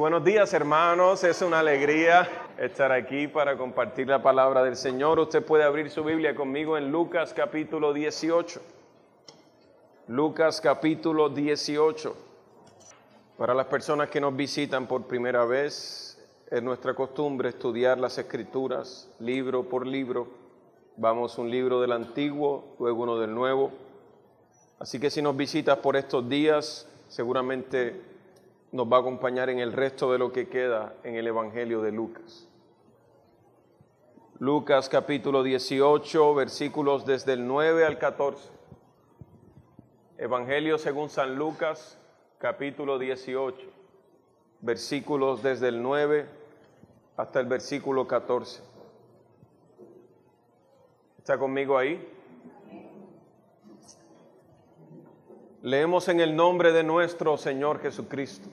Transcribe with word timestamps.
Buenos 0.00 0.24
días 0.24 0.54
hermanos, 0.54 1.24
es 1.24 1.42
una 1.42 1.58
alegría 1.58 2.26
estar 2.56 2.90
aquí 2.90 3.28
para 3.28 3.58
compartir 3.58 4.08
la 4.08 4.22
palabra 4.22 4.64
del 4.64 4.74
Señor. 4.74 5.18
Usted 5.18 5.44
puede 5.44 5.62
abrir 5.62 5.90
su 5.90 6.02
Biblia 6.02 6.34
conmigo 6.34 6.78
en 6.78 6.90
Lucas 6.90 7.34
capítulo 7.34 7.92
18. 7.92 8.62
Lucas 10.08 10.62
capítulo 10.62 11.28
18. 11.28 12.16
Para 13.36 13.52
las 13.52 13.66
personas 13.66 14.08
que 14.08 14.22
nos 14.22 14.34
visitan 14.34 14.86
por 14.86 15.02
primera 15.02 15.44
vez, 15.44 16.18
es 16.50 16.62
nuestra 16.62 16.94
costumbre 16.94 17.50
estudiar 17.50 17.98
las 17.98 18.16
escrituras 18.16 19.10
libro 19.18 19.68
por 19.68 19.86
libro. 19.86 20.28
Vamos 20.96 21.36
un 21.36 21.50
libro 21.50 21.78
del 21.78 21.92
Antiguo, 21.92 22.74
luego 22.78 23.02
uno 23.02 23.18
del 23.18 23.34
Nuevo. 23.34 23.70
Así 24.78 24.98
que 24.98 25.10
si 25.10 25.20
nos 25.20 25.36
visitas 25.36 25.76
por 25.76 25.94
estos 25.94 26.26
días, 26.26 26.88
seguramente 27.10 28.08
nos 28.72 28.90
va 28.90 28.98
a 28.98 29.00
acompañar 29.00 29.50
en 29.50 29.58
el 29.58 29.72
resto 29.72 30.12
de 30.12 30.18
lo 30.18 30.32
que 30.32 30.48
queda 30.48 30.94
en 31.02 31.16
el 31.16 31.26
Evangelio 31.26 31.82
de 31.82 31.92
Lucas. 31.92 32.48
Lucas 34.38 34.88
capítulo 34.88 35.42
18, 35.42 36.34
versículos 36.34 37.04
desde 37.04 37.34
el 37.34 37.46
9 37.46 37.84
al 37.84 37.98
14. 37.98 38.48
Evangelio 40.18 40.78
según 40.78 41.10
San 41.10 41.36
Lucas 41.36 41.98
capítulo 42.38 42.98
18, 42.98 43.58
versículos 44.60 45.42
desde 45.42 45.68
el 45.68 45.82
9 45.82 46.26
hasta 47.16 47.40
el 47.40 47.46
versículo 47.46 48.06
14. 48.06 48.62
¿Está 51.18 51.38
conmigo 51.38 51.76
ahí? 51.76 52.06
Leemos 55.62 56.08
en 56.08 56.20
el 56.20 56.34
nombre 56.34 56.72
de 56.72 56.82
nuestro 56.82 57.36
Señor 57.36 57.80
Jesucristo. 57.80 58.48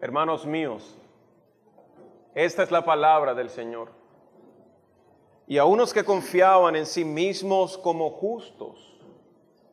Hermanos 0.00 0.44
míos, 0.44 0.94
esta 2.34 2.62
es 2.62 2.70
la 2.70 2.84
palabra 2.84 3.34
del 3.34 3.48
Señor. 3.48 3.88
Y 5.46 5.56
a 5.56 5.64
unos 5.64 5.94
que 5.94 6.04
confiaban 6.04 6.76
en 6.76 6.84
sí 6.84 7.04
mismos 7.04 7.78
como 7.78 8.10
justos 8.10 8.98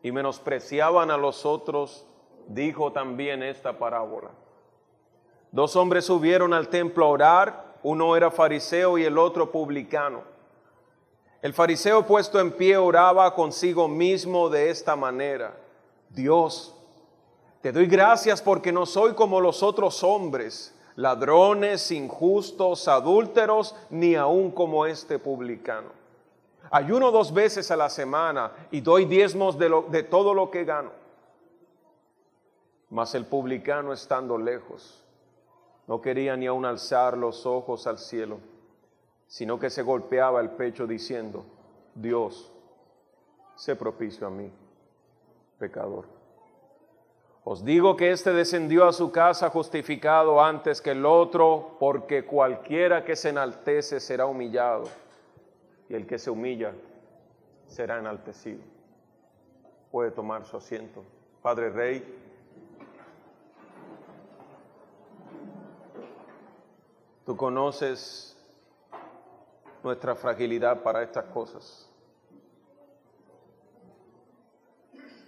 y 0.02 0.12
menospreciaban 0.12 1.12
a 1.12 1.18
los 1.18 1.46
otros, 1.46 2.06
dijo 2.48 2.94
también 2.94 3.44
esta 3.44 3.78
parábola. 3.78 4.32
Dos 5.52 5.76
hombres 5.76 6.06
subieron 6.06 6.54
al 6.54 6.70
templo 6.70 7.06
a 7.06 7.10
orar, 7.10 7.76
uno 7.84 8.16
era 8.16 8.32
fariseo 8.32 8.98
y 8.98 9.04
el 9.04 9.18
otro 9.18 9.52
publicano. 9.52 10.24
El 11.42 11.54
fariseo 11.54 12.08
puesto 12.08 12.40
en 12.40 12.52
pie 12.52 12.78
oraba 12.78 13.36
consigo 13.36 13.90
mismo 13.90 14.50
de 14.50 14.70
esta 14.70 14.96
manera. 14.96 15.58
Dios, 16.10 16.74
te 17.64 17.72
doy 17.72 17.88
gracias 17.88 18.42
porque 18.42 18.74
no 18.74 18.86
soy 18.86 19.14
como 19.14 19.40
los 19.40 19.64
otros 19.64 20.04
hombres, 20.04 20.76
ladrones, 20.98 21.92
injustos, 21.92 22.90
adúlteros, 22.90 23.74
ni 23.90 24.16
aun 24.16 24.52
como 24.52 24.86
este 24.86 25.18
publicano. 25.18 25.88
Ayuno 26.70 27.10
dos 27.10 27.34
veces 27.34 27.72
a 27.72 27.78
la 27.78 27.90
semana 27.90 28.52
y 28.70 28.82
doy 28.82 29.06
diezmos 29.06 29.58
de, 29.58 29.82
de 29.90 30.04
todo 30.04 30.34
lo 30.34 30.52
que 30.52 30.66
gano. 30.66 30.92
Mas 32.90 33.16
el 33.16 33.26
publicano 33.26 33.94
estando 33.94 34.38
lejos, 34.38 35.02
no 35.88 36.02
quería 36.02 36.36
ni 36.36 36.48
aun 36.48 36.66
alzar 36.66 37.18
los 37.18 37.46
ojos 37.46 37.88
al 37.88 37.98
cielo, 37.98 38.40
sino 39.28 39.58
que 39.58 39.70
se 39.70 39.84
golpeaba 39.84 40.42
el 40.42 40.50
pecho 40.50 40.86
diciendo, 40.86 41.46
Dios, 41.96 42.52
sé 43.56 43.78
propicio 43.78 44.28
a 44.28 44.30
mí 44.30 44.52
pecador. 45.58 46.23
Os 47.46 47.66
digo 47.66 47.98
que 47.98 48.12
éste 48.12 48.32
descendió 48.32 48.88
a 48.88 48.94
su 48.94 49.12
casa 49.12 49.50
justificado 49.50 50.42
antes 50.42 50.82
que 50.82 50.92
el 50.92 51.06
otro, 51.06 51.76
porque 51.78 52.26
cualquiera 52.26 53.04
que 53.04 53.18
se 53.18 53.30
enaltece 53.30 54.00
será 54.00 54.26
humillado, 54.26 54.86
y 55.90 55.96
el 55.96 56.08
que 56.08 56.18
se 56.18 56.32
humilla 56.32 56.74
será 57.68 58.00
enaltecido. 58.00 58.62
Puede 59.92 60.12
tomar 60.12 60.46
su 60.46 60.56
asiento. 60.56 61.04
Padre 61.42 61.70
Rey, 61.70 62.20
tú 67.26 67.36
conoces 67.36 68.38
nuestra 69.84 70.16
fragilidad 70.16 70.82
para 70.82 71.04
estas 71.04 71.26
cosas. 71.26 71.93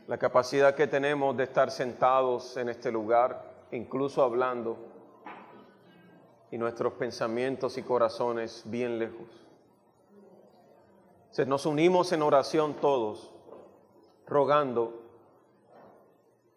La 0.07 0.17
capacidad 0.17 0.75
que 0.75 0.87
tenemos 0.87 1.35
de 1.35 1.45
estar 1.45 1.71
sentados 1.71 2.57
en 2.57 2.69
este 2.69 2.91
lugar, 2.91 3.67
incluso 3.71 4.23
hablando, 4.23 4.77
y 6.51 6.57
nuestros 6.57 6.93
pensamientos 6.93 7.77
y 7.77 7.83
corazones 7.83 8.63
bien 8.65 8.99
lejos. 8.99 9.27
Se 11.31 11.45
nos 11.45 11.65
unimos 11.65 12.11
en 12.11 12.21
oración 12.21 12.75
todos, 12.75 13.33
rogando 14.27 15.01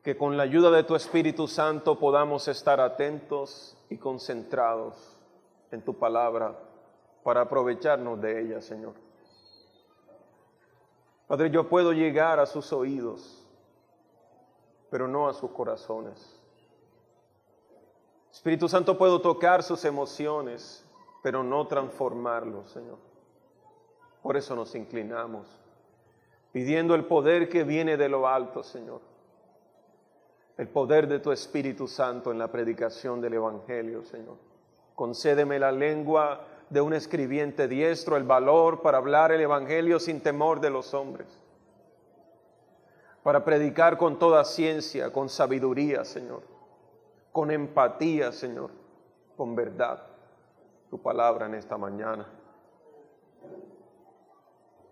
que 0.03 0.17
con 0.17 0.37
la 0.37 0.45
ayuda 0.45 0.71
de 0.71 0.85
tu 0.85 0.95
Espíritu 0.95 1.49
Santo 1.49 1.99
podamos 1.99 2.49
estar 2.49 2.81
atentos 2.81 3.77
y 3.91 3.97
concentrados 3.97 5.19
en 5.73 5.83
tu 5.83 5.99
palabra 5.99 6.57
para 7.25 7.43
aprovecharnos 7.43 8.21
de 8.21 8.41
ella, 8.41 8.61
Señor. 8.61 9.08
Padre, 11.28 11.50
yo 11.50 11.69
puedo 11.69 11.93
llegar 11.93 12.41
a 12.41 12.47
sus 12.47 12.72
oídos, 12.72 13.47
pero 14.91 15.06
no 15.06 15.28
a 15.28 15.34
sus 15.34 15.50
corazones. 15.50 16.43
Espíritu 18.33 18.66
Santo, 18.66 18.97
puedo 18.97 19.21
tocar 19.21 19.62
sus 19.62 19.84
emociones, 19.84 20.84
pero 21.22 21.44
no 21.44 21.67
transformarlos, 21.67 22.71
Señor. 22.71 22.97
Por 24.22 24.38
eso 24.38 24.56
nos 24.56 24.75
inclinamos, 24.75 25.47
pidiendo 26.50 26.94
el 26.94 27.05
poder 27.05 27.50
que 27.50 27.62
viene 27.62 27.99
de 27.99 28.09
lo 28.09 28.27
alto, 28.27 28.62
Señor. 28.62 29.03
El 30.56 30.69
poder 30.69 31.09
de 31.09 31.21
tu 31.21 31.31
Espíritu 31.31 31.87
Santo 31.87 32.33
en 32.33 32.38
la 32.38 32.50
predicación 32.50 33.21
del 33.21 33.34
Evangelio, 33.34 34.03
Señor. 34.03 34.37
Concédeme 34.94 35.59
la 35.59 35.72
lengua 35.72 36.41
de 36.71 36.81
un 36.81 36.93
escribiente 36.93 37.67
diestro 37.67 38.17
el 38.17 38.25
valor 38.25 38.83
para 38.83 38.99
hablar 38.99 39.33
el 39.33 39.41
Evangelio 39.41 39.99
sin 39.99 40.21
temor 40.21 40.61
de 40.61 40.71
los 40.71 40.93
hombres, 40.93 41.27
para 43.23 43.45
predicar 43.45 43.97
con 43.97 44.19
toda 44.19 44.45
ciencia, 44.45 45.12
con 45.12 45.29
sabiduría, 45.29 46.05
Señor, 46.05 46.43
con 47.33 47.51
empatía, 47.51 48.33
Señor, 48.33 48.71
con 49.37 49.55
verdad, 49.55 50.03
tu 50.91 51.01
palabra 51.01 51.47
en 51.47 51.55
esta 51.55 51.79
mañana. 51.79 52.27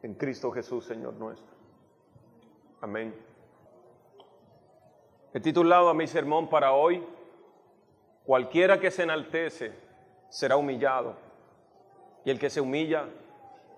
En 0.03 0.15
Cristo 0.15 0.51
Jesús, 0.53 0.85
Señor 0.85 1.15
nuestro. 1.15 1.57
Amén. 2.81 3.15
He 5.35 5.41
titulado 5.41 5.89
a 5.91 5.95
mi 5.95 6.07
sermón 6.07 6.49
para 6.49 6.73
hoy, 6.73 7.05
cualquiera 8.25 8.81
que 8.81 8.91
se 8.91 9.03
enaltece 9.03 9.73
será 10.31 10.57
humillado 10.57 11.26
y 12.27 12.31
el 12.31 12.41
que 12.41 12.51
se 12.51 12.61
humilla 12.61 13.05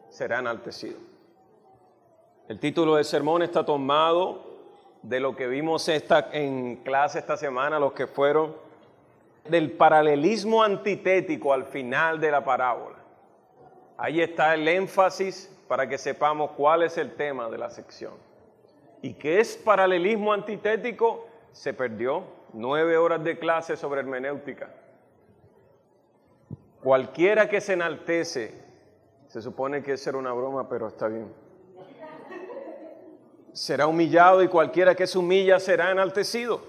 será 0.09 0.39
enaltecido. 0.39 0.99
El 2.49 2.59
título 2.59 2.97
del 2.97 3.05
sermón 3.05 3.43
está 3.43 3.65
tomado 3.65 4.43
de 5.03 5.21
lo 5.21 5.37
que 5.37 5.47
vimos 5.47 5.87
esta, 5.91 6.31
en 6.33 6.77
clase 6.77 7.19
esta 7.19 7.37
semana, 7.37 7.79
los 7.79 7.93
que 7.93 8.07
fueron, 8.07 8.57
del 9.51 9.73
paralelismo 9.73 10.63
antitético 10.63 11.53
al 11.53 11.65
final 11.65 12.21
de 12.21 12.31
la 12.31 12.43
parábola. 12.43 12.97
Ahí 13.99 14.23
está 14.23 14.55
el 14.55 14.67
énfasis 14.67 15.55
para 15.69 15.87
que 15.87 15.99
sepamos 15.99 16.53
cuál 16.53 16.85
es 16.85 16.97
el 16.97 17.17
tema 17.17 17.51
de 17.51 17.59
la 17.59 17.69
sección. 17.69 18.15
¿Y 19.03 19.13
qué 19.13 19.41
es 19.41 19.59
paralelismo 19.59 20.33
antitético? 20.33 21.29
Se 21.53 21.75
perdió 21.75 22.25
nueve 22.55 22.97
horas 22.97 23.23
de 23.23 23.39
clase 23.39 23.77
sobre 23.77 24.01
hermenéutica. 24.01 24.71
Cualquiera 26.89 27.51
que 27.51 27.61
se 27.61 27.75
enaltece, 27.75 28.51
se 29.27 29.43
supone 29.43 29.83
que 29.83 29.93
es 29.93 30.03
ser 30.03 30.17
una 30.17 30.33
broma, 30.33 30.71
pero 30.71 30.89
está 30.89 31.07
bien. 31.07 31.31
Será 33.53 33.87
humillado 33.87 34.43
y 34.43 34.49
cualquiera 34.49 34.95
que 34.95 35.07
se 35.07 35.19
humilla 35.19 35.61
será 35.61 35.91
enaltecido. 35.91 36.63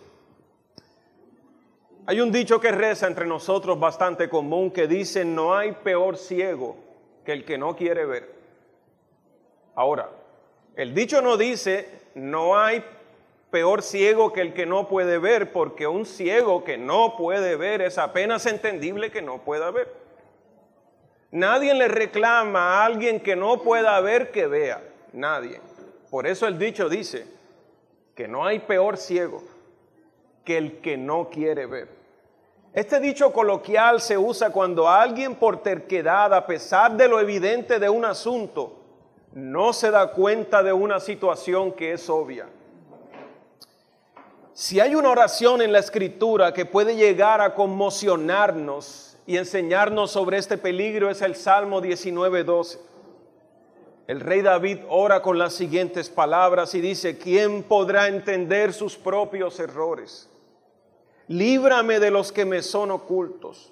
Hay 2.06 2.20
un 2.20 2.34
dicho 2.34 2.60
que 2.60 2.70
reza 2.70 3.08
entre 3.08 3.26
nosotros 3.26 3.80
bastante 3.80 4.28
común 4.28 4.72
que 4.72 4.90
dice, 4.90 5.24
no 5.24 5.56
hay 5.56 5.72
peor 5.72 6.18
ciego 6.18 6.76
que 7.24 7.32
el 7.32 7.46
que 7.46 7.58
no 7.58 7.78
quiere 7.78 8.06
ver. 8.06 8.30
Ahora, 9.74 10.10
el 10.76 10.94
dicho 10.94 11.22
no 11.22 11.38
dice, 11.38 12.02
no 12.16 12.58
hay 12.58 12.84
peor 13.52 13.82
ciego 13.82 14.34
que 14.34 14.42
el 14.42 14.54
que 14.54 14.66
no 14.66 14.90
puede 14.90 15.18
ver, 15.18 15.54
porque 15.54 15.88
un 15.88 16.06
ciego 16.06 16.66
que 16.66 16.78
no 16.78 17.16
puede 17.16 17.56
ver 17.56 17.82
es 17.82 17.98
apenas 17.98 18.46
entendible 18.48 19.12
que 19.12 19.22
no 19.22 19.46
pueda 19.46 19.72
ver. 19.72 20.09
Nadie 21.32 21.74
le 21.74 21.88
reclama 21.88 22.60
a 22.60 22.86
alguien 22.86 23.20
que 23.20 23.36
no 23.36 23.62
pueda 23.62 24.00
ver 24.02 24.32
que 24.32 24.48
vea. 24.48 24.82
Nadie. 25.14 25.62
Por 26.10 26.26
eso 26.26 26.48
el 26.48 26.58
dicho 26.58 26.90
dice 26.90 27.26
que 28.16 28.28
no 28.28 28.46
hay 28.46 28.60
peor 28.60 28.98
ciego 28.98 29.44
que 30.44 30.58
el 30.58 30.82
que 30.82 30.98
no 30.98 31.30
quiere 31.30 31.68
ver. 31.68 32.00
Este 32.74 33.00
dicho 33.00 33.32
coloquial 33.32 34.02
se 34.02 34.18
usa 34.18 34.52
cuando 34.52 34.88
alguien 34.88 35.36
por 35.36 35.62
terquedad, 35.62 36.34
a 36.34 36.46
pesar 36.46 36.96
de 36.96 37.08
lo 37.08 37.20
evidente 37.20 37.80
de 37.80 37.90
un 37.90 38.06
asunto, 38.06 38.76
no 39.34 39.74
se 39.74 39.92
da 39.92 40.12
cuenta 40.12 40.64
de 40.64 40.74
una 40.74 41.00
situación 41.00 41.72
que 41.74 41.94
es 41.94 42.10
obvia. 42.10 42.48
Si 44.54 44.80
hay 44.80 44.96
una 44.96 45.10
oración 45.10 45.62
en 45.62 45.72
la 45.72 45.80
escritura 45.80 46.54
que 46.54 46.66
puede 46.66 46.96
llegar 46.96 47.42
a 47.42 47.56
conmocionarnos 47.56 49.09
y 49.30 49.38
enseñarnos 49.38 50.10
sobre 50.10 50.40
este 50.40 50.58
peligro 50.58 51.08
es 51.12 51.22
el 51.22 51.36
Salmo 51.36 51.84
19:12. 51.84 52.80
El 54.08 54.22
rey 54.22 54.42
David 54.42 54.80
ora 54.90 55.22
con 55.22 55.38
las 55.38 55.54
siguientes 55.54 56.10
palabras 56.10 56.74
y 56.74 56.82
dice, 56.82 57.20
¿quién 57.20 57.62
podrá 57.62 58.08
entender 58.08 58.74
sus 58.74 58.98
propios 58.98 59.60
errores? 59.60 60.28
Líbrame 61.28 62.00
de 62.00 62.10
los 62.10 62.32
que 62.32 62.44
me 62.44 62.64
son 62.64 62.90
ocultos. 62.90 63.72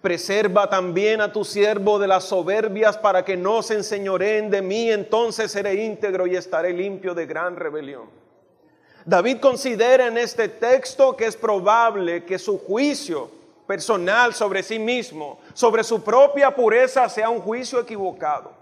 Preserva 0.00 0.70
también 0.70 1.20
a 1.20 1.32
tu 1.32 1.44
siervo 1.44 1.98
de 1.98 2.06
las 2.06 2.22
soberbias 2.26 2.96
para 2.96 3.24
que 3.24 3.36
no 3.36 3.64
se 3.64 3.74
enseñoreen 3.74 4.48
de 4.48 4.62
mí, 4.62 4.92
entonces 4.92 5.50
seré 5.50 5.74
íntegro 5.74 6.28
y 6.28 6.36
estaré 6.36 6.72
limpio 6.72 7.14
de 7.14 7.26
gran 7.26 7.56
rebelión. 7.56 8.08
David 9.04 9.38
considera 9.40 10.06
en 10.06 10.18
este 10.18 10.48
texto 10.48 11.16
que 11.16 11.26
es 11.26 11.36
probable 11.36 12.24
que 12.24 12.38
su 12.38 12.60
juicio 12.60 13.33
personal 13.66 14.34
sobre 14.34 14.62
sí 14.62 14.78
mismo, 14.78 15.38
sobre 15.52 15.84
su 15.84 16.02
propia 16.02 16.54
pureza, 16.54 17.08
sea 17.08 17.30
un 17.30 17.40
juicio 17.40 17.80
equivocado. 17.80 18.52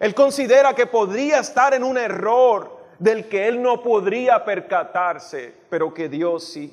Él 0.00 0.14
considera 0.14 0.74
que 0.74 0.86
podría 0.86 1.38
estar 1.38 1.72
en 1.74 1.84
un 1.84 1.96
error 1.96 2.78
del 2.98 3.28
que 3.28 3.46
él 3.48 3.62
no 3.62 3.82
podría 3.82 4.44
percatarse, 4.44 5.54
pero 5.68 5.92
que 5.94 6.08
Dios 6.08 6.44
sí. 6.44 6.72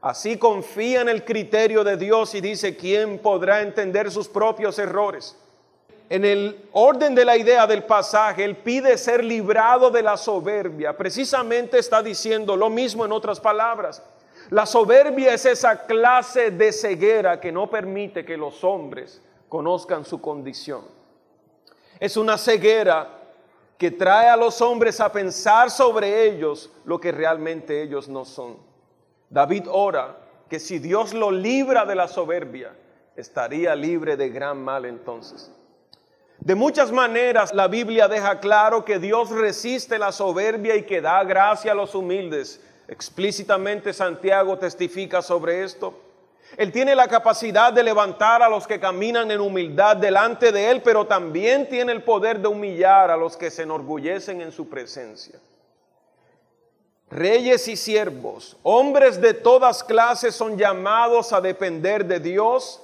Así 0.00 0.36
confía 0.36 1.00
en 1.00 1.08
el 1.08 1.24
criterio 1.24 1.82
de 1.82 1.96
Dios 1.96 2.34
y 2.34 2.40
dice, 2.40 2.76
¿quién 2.76 3.18
podrá 3.18 3.62
entender 3.62 4.10
sus 4.10 4.28
propios 4.28 4.78
errores? 4.78 5.36
En 6.10 6.24
el 6.24 6.68
orden 6.72 7.14
de 7.14 7.24
la 7.24 7.36
idea 7.36 7.66
del 7.66 7.84
pasaje, 7.84 8.44
él 8.44 8.56
pide 8.56 8.98
ser 8.98 9.24
librado 9.24 9.90
de 9.90 10.02
la 10.02 10.18
soberbia. 10.18 10.94
Precisamente 10.96 11.78
está 11.78 12.02
diciendo 12.02 12.56
lo 12.56 12.68
mismo 12.68 13.04
en 13.06 13.12
otras 13.12 13.40
palabras. 13.40 14.02
La 14.54 14.66
soberbia 14.66 15.34
es 15.34 15.46
esa 15.46 15.84
clase 15.84 16.52
de 16.52 16.70
ceguera 16.70 17.40
que 17.40 17.50
no 17.50 17.68
permite 17.68 18.24
que 18.24 18.36
los 18.36 18.62
hombres 18.62 19.20
conozcan 19.48 20.04
su 20.04 20.20
condición. 20.20 20.82
Es 21.98 22.16
una 22.16 22.38
ceguera 22.38 23.20
que 23.76 23.90
trae 23.90 24.28
a 24.28 24.36
los 24.36 24.60
hombres 24.60 25.00
a 25.00 25.10
pensar 25.10 25.72
sobre 25.72 26.28
ellos 26.28 26.70
lo 26.84 27.00
que 27.00 27.10
realmente 27.10 27.82
ellos 27.82 28.08
no 28.08 28.24
son. 28.24 28.58
David 29.28 29.64
ora 29.68 30.18
que 30.48 30.60
si 30.60 30.78
Dios 30.78 31.14
lo 31.14 31.32
libra 31.32 31.84
de 31.84 31.96
la 31.96 32.06
soberbia, 32.06 32.76
estaría 33.16 33.74
libre 33.74 34.16
de 34.16 34.28
gran 34.28 34.62
mal 34.62 34.84
entonces. 34.84 35.50
De 36.38 36.54
muchas 36.54 36.92
maneras 36.92 37.52
la 37.52 37.66
Biblia 37.66 38.06
deja 38.06 38.38
claro 38.38 38.84
que 38.84 39.00
Dios 39.00 39.30
resiste 39.30 39.98
la 39.98 40.12
soberbia 40.12 40.76
y 40.76 40.84
que 40.84 41.00
da 41.00 41.24
gracia 41.24 41.72
a 41.72 41.74
los 41.74 41.96
humildes. 41.96 42.60
Explícitamente 42.88 43.92
Santiago 43.92 44.58
testifica 44.58 45.22
sobre 45.22 45.64
esto. 45.64 46.00
Él 46.56 46.70
tiene 46.70 46.94
la 46.94 47.08
capacidad 47.08 47.72
de 47.72 47.82
levantar 47.82 48.42
a 48.42 48.48
los 48.48 48.66
que 48.66 48.78
caminan 48.78 49.30
en 49.30 49.40
humildad 49.40 49.96
delante 49.96 50.52
de 50.52 50.70
Él, 50.70 50.82
pero 50.82 51.06
también 51.06 51.68
tiene 51.68 51.92
el 51.92 52.02
poder 52.02 52.40
de 52.40 52.48
humillar 52.48 53.10
a 53.10 53.16
los 53.16 53.36
que 53.36 53.50
se 53.50 53.62
enorgullecen 53.62 54.40
en 54.40 54.52
su 54.52 54.68
presencia 54.68 55.40
reyes 57.14 57.68
y 57.68 57.76
siervos, 57.76 58.56
hombres 58.64 59.20
de 59.20 59.34
todas 59.34 59.84
clases 59.84 60.34
son 60.34 60.58
llamados 60.58 61.32
a 61.32 61.40
depender 61.40 62.04
de 62.04 62.18
Dios. 62.18 62.80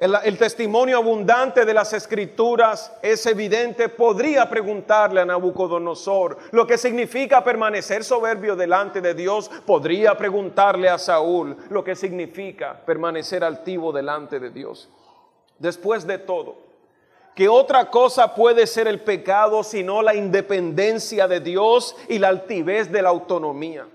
El, 0.00 0.38
testimonio 0.38 0.96
abundante 0.96 1.66
de 1.66 1.74
las 1.74 1.92
escrituras 1.92 2.90
es 3.02 3.26
evidente. 3.26 3.90
Podría 3.90 4.48
preguntarle 4.48 5.20
a 5.20 5.26
Nabucodonosor 5.26 6.38
lo 6.52 6.66
que 6.66 6.78
significa 6.78 7.44
permanecer 7.44 8.02
soberbio 8.02 8.56
delante 8.56 9.02
de 9.02 9.12
Dios. 9.12 9.50
Podría 9.66 10.16
preguntarle 10.16 10.88
a 10.88 10.96
Saúl 10.96 11.54
lo 11.68 11.84
que 11.84 11.94
significa 11.94 12.80
permanecer 12.86 13.44
altivo 13.44 13.92
delante 13.92 14.40
de 14.40 14.48
Dios. 14.48 14.88
Después 15.58 16.06
de 16.06 16.16
todo, 16.16 16.56
que 17.34 17.50
otra 17.50 17.90
cosa 17.90 18.34
puede 18.34 18.66
ser 18.66 18.88
el 18.88 19.00
pecado 19.00 19.62
sino 19.62 20.00
la 20.00 20.14
independencia 20.14 21.28
de 21.28 21.40
Dios 21.40 21.94
y 22.08 22.18
la 22.18 22.28
altivez 22.28 22.90
de 22.90 23.02
la 23.02 23.10
autonomía. 23.10 23.86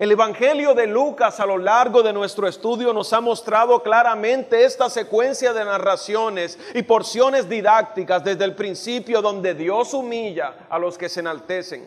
El 0.00 0.12
Evangelio 0.12 0.72
de 0.72 0.86
Lucas 0.86 1.40
a 1.40 1.44
lo 1.44 1.58
largo 1.58 2.02
de 2.02 2.14
nuestro 2.14 2.48
estudio 2.48 2.94
nos 2.94 3.12
ha 3.12 3.20
mostrado 3.20 3.82
claramente 3.82 4.64
esta 4.64 4.88
secuencia 4.88 5.52
de 5.52 5.62
narraciones 5.62 6.58
y 6.74 6.80
porciones 6.84 7.50
didácticas 7.50 8.24
desde 8.24 8.46
el 8.46 8.54
principio 8.54 9.20
donde 9.20 9.52
Dios 9.52 9.92
humilla 9.92 10.66
a 10.70 10.78
los 10.78 10.96
que 10.96 11.10
se 11.10 11.20
enaltecen 11.20 11.86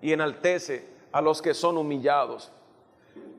y 0.00 0.10
enaltece 0.10 0.88
a 1.12 1.20
los 1.20 1.42
que 1.42 1.52
son 1.52 1.76
humillados. 1.76 2.50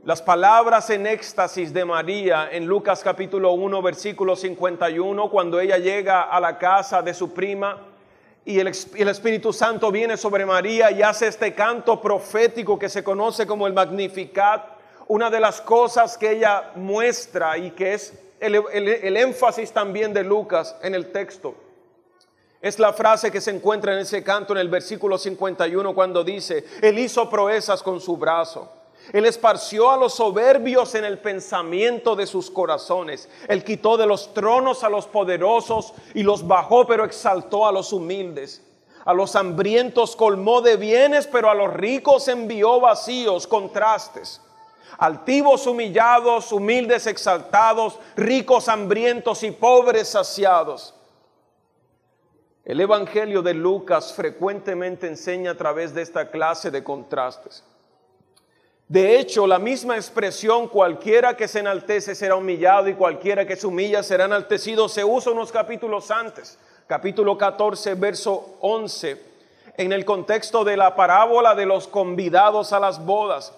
Las 0.05 0.21
palabras 0.21 0.91
en 0.91 1.07
éxtasis 1.07 1.73
de 1.73 1.83
María 1.83 2.47
en 2.51 2.67
Lucas 2.67 3.01
capítulo 3.03 3.53
1 3.53 3.81
versículo 3.81 4.35
51, 4.35 5.31
cuando 5.31 5.59
ella 5.59 5.79
llega 5.79 6.21
a 6.21 6.39
la 6.39 6.59
casa 6.59 7.01
de 7.01 7.15
su 7.15 7.33
prima 7.33 7.90
y 8.43 8.59
el, 8.59 8.71
el, 8.95 9.07
Espíritu 9.07 9.53
Santo 9.53 9.91
viene 9.91 10.17
sobre 10.17 10.45
María 10.45 10.91
y 10.91 11.01
hace 11.01 11.27
este 11.27 11.53
canto 11.53 12.01
profético 12.01 12.79
que 12.79 12.89
se 12.89 13.03
conoce 13.03 13.45
como 13.45 13.67
el 13.67 13.73
Magnificat, 13.73 14.65
una 15.07 15.29
de 15.29 15.39
las 15.39 15.61
cosas 15.61 16.17
que 16.17 16.31
ella 16.31 16.71
muestra 16.75 17.57
y 17.57 17.71
que 17.71 17.93
es 17.93 18.13
el, 18.39 18.55
el 18.55 19.17
énfasis 19.17 19.71
también 19.71 20.13
de 20.13 20.23
Lucas 20.23 20.75
en 20.81 20.95
el 20.95 21.11
texto. 21.11 21.55
Es 22.61 22.79
la 22.79 22.93
frase 22.93 23.31
que 23.31 23.41
se 23.41 23.51
encuentra 23.51 23.93
en 23.93 23.99
ese 23.99 24.23
canto 24.23 24.53
en 24.53 24.59
el 24.59 24.69
versículo 24.69 25.17
51 25.17 25.93
cuando 25.93 26.23
dice, 26.23 26.63
Él 26.81 26.97
hizo 26.99 27.29
proezas 27.29 27.81
con 27.83 27.99
su 27.99 28.17
brazo. 28.17 28.80
Él 29.13 29.25
esparció 29.25 29.91
a 29.91 29.97
los 29.97 30.13
soberbios 30.13 30.95
en 30.95 31.03
el 31.03 31.19
pensamiento 31.19 32.15
de 32.15 32.27
sus 32.27 32.49
corazones. 32.49 33.27
Él 33.47 33.63
quitó 33.63 33.97
de 33.97 34.05
los 34.05 34.33
tronos 34.33 34.83
a 34.83 34.89
los 34.89 35.05
poderosos 35.07 35.93
y 36.13 36.23
los 36.23 36.47
bajó, 36.47 36.85
pero 36.85 37.03
exaltó 37.03 37.65
a 37.65 37.71
los 37.71 37.91
humildes. 37.91 38.61
A 39.03 39.13
los 39.13 39.35
hambrientos 39.35 40.15
colmó 40.15 40.61
de 40.61 40.77
bienes, 40.77 41.27
pero 41.27 41.49
a 41.49 41.55
los 41.55 41.73
ricos 41.73 42.27
envió 42.27 42.79
vacíos, 42.79 43.47
contrastes. 43.47 44.39
Altivos 44.97 45.65
humillados, 45.65 46.51
humildes 46.51 47.07
exaltados, 47.07 47.97
ricos 48.15 48.69
hambrientos 48.69 49.41
y 49.43 49.51
pobres 49.51 50.09
saciados. 50.09 50.93
El 52.63 52.79
Evangelio 52.79 53.41
de 53.41 53.55
Lucas 53.55 54.13
frecuentemente 54.13 55.07
enseña 55.07 55.51
a 55.51 55.57
través 55.57 55.95
de 55.95 56.03
esta 56.03 56.29
clase 56.29 56.69
de 56.69 56.83
contrastes. 56.83 57.63
De 58.91 59.17
hecho, 59.17 59.47
la 59.47 59.57
misma 59.57 59.95
expresión, 59.95 60.67
cualquiera 60.67 61.37
que 61.37 61.47
se 61.47 61.59
enaltece 61.59 62.13
será 62.13 62.35
humillado 62.35 62.89
y 62.89 62.93
cualquiera 62.93 63.47
que 63.47 63.55
se 63.55 63.65
humilla 63.65 64.03
será 64.03 64.25
enaltecido, 64.25 64.89
se 64.89 65.05
usa 65.05 65.31
unos 65.31 65.49
capítulos 65.49 66.11
antes, 66.11 66.59
capítulo 66.87 67.37
14, 67.37 67.95
verso 67.95 68.57
11, 68.59 69.17
en 69.77 69.93
el 69.93 70.03
contexto 70.03 70.65
de 70.65 70.75
la 70.75 70.93
parábola 70.93 71.55
de 71.55 71.65
los 71.65 71.87
convidados 71.87 72.73
a 72.73 72.81
las 72.81 73.05
bodas. 73.05 73.53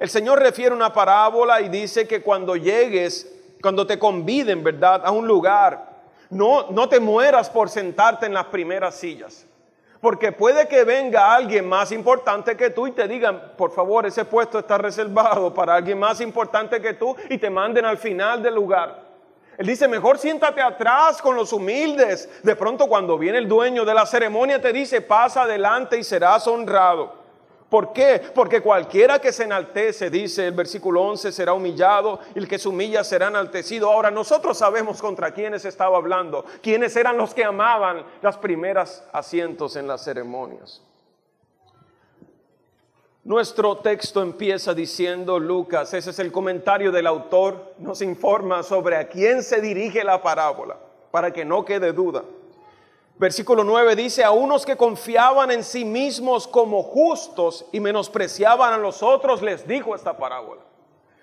El 0.00 0.10
Señor 0.10 0.40
refiere 0.40 0.74
una 0.74 0.92
parábola 0.92 1.60
y 1.60 1.68
dice 1.68 2.08
que 2.08 2.20
cuando 2.20 2.56
llegues, 2.56 3.32
cuando 3.62 3.86
te 3.86 4.00
conviden, 4.00 4.64
¿verdad?, 4.64 5.02
a 5.04 5.12
un 5.12 5.28
lugar, 5.28 5.92
no, 6.28 6.72
no 6.72 6.88
te 6.88 6.98
mueras 6.98 7.48
por 7.50 7.70
sentarte 7.70 8.26
en 8.26 8.34
las 8.34 8.46
primeras 8.46 8.96
sillas. 8.96 9.46
Porque 10.02 10.32
puede 10.32 10.66
que 10.66 10.82
venga 10.82 11.32
alguien 11.32 11.68
más 11.68 11.92
importante 11.92 12.56
que 12.56 12.70
tú 12.70 12.88
y 12.88 12.90
te 12.90 13.06
digan, 13.06 13.52
por 13.56 13.70
favor, 13.70 14.04
ese 14.04 14.24
puesto 14.24 14.58
está 14.58 14.76
reservado 14.76 15.54
para 15.54 15.76
alguien 15.76 15.96
más 15.96 16.20
importante 16.20 16.82
que 16.82 16.94
tú 16.94 17.14
y 17.30 17.38
te 17.38 17.48
manden 17.48 17.84
al 17.84 17.98
final 17.98 18.42
del 18.42 18.56
lugar. 18.56 19.00
Él 19.56 19.64
dice, 19.64 19.86
mejor 19.86 20.18
siéntate 20.18 20.60
atrás 20.60 21.22
con 21.22 21.36
los 21.36 21.52
humildes. 21.52 22.28
De 22.42 22.56
pronto 22.56 22.88
cuando 22.88 23.16
viene 23.16 23.38
el 23.38 23.48
dueño 23.48 23.84
de 23.84 23.94
la 23.94 24.04
ceremonia 24.04 24.60
te 24.60 24.72
dice, 24.72 25.02
pasa 25.02 25.42
adelante 25.42 25.96
y 25.96 26.02
serás 26.02 26.48
honrado. 26.48 27.21
¿Por 27.72 27.94
qué? 27.94 28.20
Porque 28.34 28.60
cualquiera 28.60 29.18
que 29.18 29.32
se 29.32 29.44
enaltece, 29.44 30.10
dice 30.10 30.48
el 30.48 30.52
versículo 30.52 31.00
11, 31.04 31.32
será 31.32 31.54
humillado 31.54 32.20
y 32.34 32.38
el 32.40 32.46
que 32.46 32.58
se 32.58 32.68
humilla 32.68 33.02
será 33.02 33.28
enaltecido. 33.28 33.90
Ahora 33.90 34.10
nosotros 34.10 34.58
sabemos 34.58 35.00
contra 35.00 35.32
quiénes 35.32 35.64
estaba 35.64 35.96
hablando, 35.96 36.44
quiénes 36.60 36.94
eran 36.96 37.16
los 37.16 37.32
que 37.32 37.46
amaban 37.46 38.04
las 38.20 38.36
primeras 38.36 39.08
asientos 39.10 39.74
en 39.76 39.86
las 39.86 40.04
ceremonias. 40.04 40.82
Nuestro 43.24 43.78
texto 43.78 44.20
empieza 44.20 44.74
diciendo, 44.74 45.38
Lucas, 45.38 45.94
ese 45.94 46.10
es 46.10 46.18
el 46.18 46.30
comentario 46.30 46.92
del 46.92 47.06
autor, 47.06 47.72
nos 47.78 48.02
informa 48.02 48.62
sobre 48.62 48.96
a 48.96 49.08
quién 49.08 49.42
se 49.42 49.62
dirige 49.62 50.04
la 50.04 50.20
parábola, 50.20 50.76
para 51.10 51.32
que 51.32 51.46
no 51.46 51.64
quede 51.64 51.94
duda. 51.94 52.22
Versículo 53.16 53.62
9 53.62 53.94
dice, 53.94 54.24
a 54.24 54.30
unos 54.30 54.66
que 54.66 54.76
confiaban 54.76 55.50
en 55.50 55.62
sí 55.62 55.84
mismos 55.84 56.48
como 56.48 56.82
justos 56.82 57.66
y 57.72 57.80
menospreciaban 57.80 58.72
a 58.72 58.78
los 58.78 59.02
otros, 59.02 59.42
les 59.42 59.66
dijo 59.66 59.94
esta 59.94 60.16
parábola. 60.16 60.62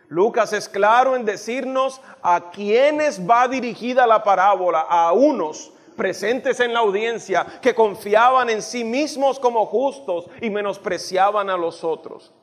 Lucas 0.08 0.54
es 0.54 0.68
claro 0.68 1.16
en 1.16 1.26
decirnos 1.26 2.02
a 2.22 2.50
quienes 2.52 3.30
va 3.30 3.48
dirigida 3.48 4.08
la 4.08 4.24
parábola, 4.24 4.80
a 4.80 5.12
unos 5.14 5.72
presentes 5.96 6.60
en 6.62 6.74
la 6.74 6.80
audiencia 6.80 7.46
que 7.62 7.76
confiaban 7.76 8.50
en 8.50 8.62
sí 8.62 8.84
mismos 8.84 9.40
como 9.40 9.66
justos 9.66 10.28
y 10.42 10.50
menospreciaban 10.50 11.50
a 11.50 11.58
los 11.58 11.84
otros. 11.84 12.34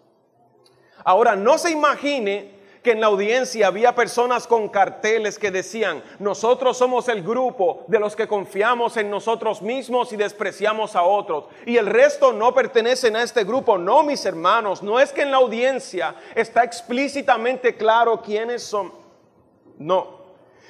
Ahora, 1.03 1.35
no 1.35 1.57
se 1.57 1.71
imagine 1.71 2.56
que 2.87 2.93
en 2.93 3.01
la 3.01 3.09
audiencia 3.09 3.67
había 3.67 3.97
personas 3.97 4.47
con 4.47 4.69
carteles 4.69 5.41
que 5.41 5.51
decían, 5.51 6.05
nosotros 6.21 6.79
somos 6.79 7.09
el 7.09 7.21
grupo 7.21 7.85
de 7.89 7.99
los 7.99 8.15
que 8.15 8.29
confiamos 8.29 8.97
en 8.97 9.11
nosotros 9.11 9.61
mismos 9.61 10.13
y 10.13 10.17
despreciamos 10.17 10.95
a 10.95 11.03
otros. 11.03 11.47
Y 11.67 11.79
el 11.79 11.87
resto 11.87 12.33
no 12.33 12.55
pertenecen 12.55 13.17
a 13.17 13.25
este 13.25 13.43
grupo. 13.43 13.77
No, 13.77 14.05
mis 14.05 14.25
hermanos, 14.25 14.85
no 14.85 15.01
es 15.01 15.13
que 15.13 15.23
en 15.23 15.33
la 15.33 15.39
audiencia 15.39 16.15
está 16.37 16.63
explícitamente 16.63 17.75
claro 17.75 18.23
quiénes 18.23 18.63
son. 18.63 18.93
No. 19.81 20.21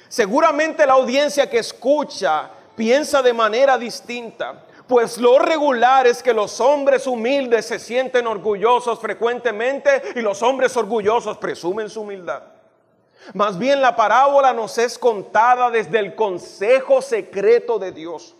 Seguramente 0.09 0.87
la 0.87 0.93
audiencia 0.93 1.47
que 1.47 1.59
escucha 1.59 2.49
piensa 2.75 3.21
de 3.21 3.33
manera 3.33 3.77
distinta. 3.77 4.63
Pues 4.87 5.17
lo 5.17 5.37
regular 5.39 6.07
es 6.07 6.23
que 6.23 6.33
los 6.33 6.61
hombres 6.61 7.07
humildes 7.07 7.65
se 7.65 7.77
sienten 7.77 8.25
orgullosos 8.25 8.99
frecuentemente 8.99 10.01
y 10.15 10.21
los 10.21 10.41
hombres 10.41 10.77
orgullosos 10.77 11.37
presumen 11.37 11.89
su 11.89 12.01
humildad. 12.01 12.43
Más 13.33 13.57
bien 13.57 13.81
la 13.81 13.95
parábola 13.95 14.53
nos 14.53 14.77
es 14.77 14.97
contada 14.97 15.69
desde 15.69 15.99
el 15.99 16.15
consejo 16.15 17.01
secreto 17.01 17.77
de 17.79 17.91
Dios. 17.91 18.35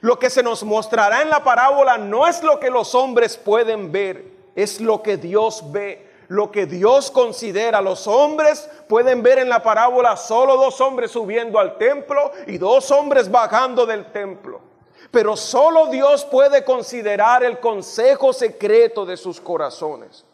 Lo 0.00 0.18
que 0.18 0.30
se 0.30 0.42
nos 0.42 0.62
mostrará 0.62 1.20
en 1.20 1.28
la 1.28 1.44
parábola 1.44 1.98
no 1.98 2.26
es 2.26 2.42
lo 2.42 2.58
que 2.58 2.70
los 2.70 2.94
hombres 2.94 3.36
pueden 3.36 3.92
ver, 3.92 4.24
es 4.54 4.80
lo 4.80 5.02
que 5.02 5.18
Dios 5.18 5.70
ve, 5.72 6.10
lo 6.28 6.50
que 6.50 6.64
Dios 6.64 7.10
considera. 7.10 7.82
Los 7.82 8.06
hombres 8.06 8.70
pueden 8.88 9.22
ver 9.22 9.38
en 9.38 9.50
la 9.50 9.62
parábola 9.62 10.16
solo 10.16 10.56
dos 10.56 10.80
hombres 10.80 11.10
subiendo 11.10 11.58
al 11.58 11.76
templo 11.76 12.32
y 12.46 12.56
dos 12.56 12.90
hombres 12.90 13.30
bajando 13.30 13.84
del 13.84 14.10
templo. 14.12 14.75
Pero 15.10 15.36
solo 15.36 15.86
Dios 15.86 16.24
puede 16.24 16.64
considerar 16.64 17.44
el 17.44 17.60
consejo 17.60 18.32
secreto 18.32 19.06
de 19.06 19.16
sus 19.16 19.40
corazones. 19.40 20.24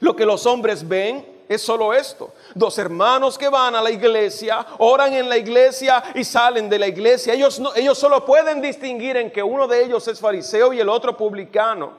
Lo 0.00 0.14
que 0.14 0.26
los 0.26 0.46
hombres 0.46 0.86
ven 0.86 1.44
es 1.48 1.62
solo 1.62 1.94
esto. 1.94 2.32
Dos 2.54 2.78
hermanos 2.78 3.38
que 3.38 3.48
van 3.48 3.74
a 3.74 3.82
la 3.82 3.90
iglesia, 3.90 4.64
oran 4.78 5.14
en 5.14 5.28
la 5.28 5.36
iglesia 5.36 6.02
y 6.14 6.22
salen 6.24 6.68
de 6.68 6.78
la 6.78 6.86
iglesia. 6.86 7.34
Ellos, 7.34 7.58
no, 7.58 7.74
ellos 7.74 7.98
solo 7.98 8.24
pueden 8.24 8.60
distinguir 8.60 9.16
en 9.16 9.30
que 9.30 9.42
uno 9.42 9.66
de 9.66 9.82
ellos 9.84 10.06
es 10.08 10.20
fariseo 10.20 10.72
y 10.72 10.80
el 10.80 10.88
otro 10.88 11.16
publicano. 11.16 11.92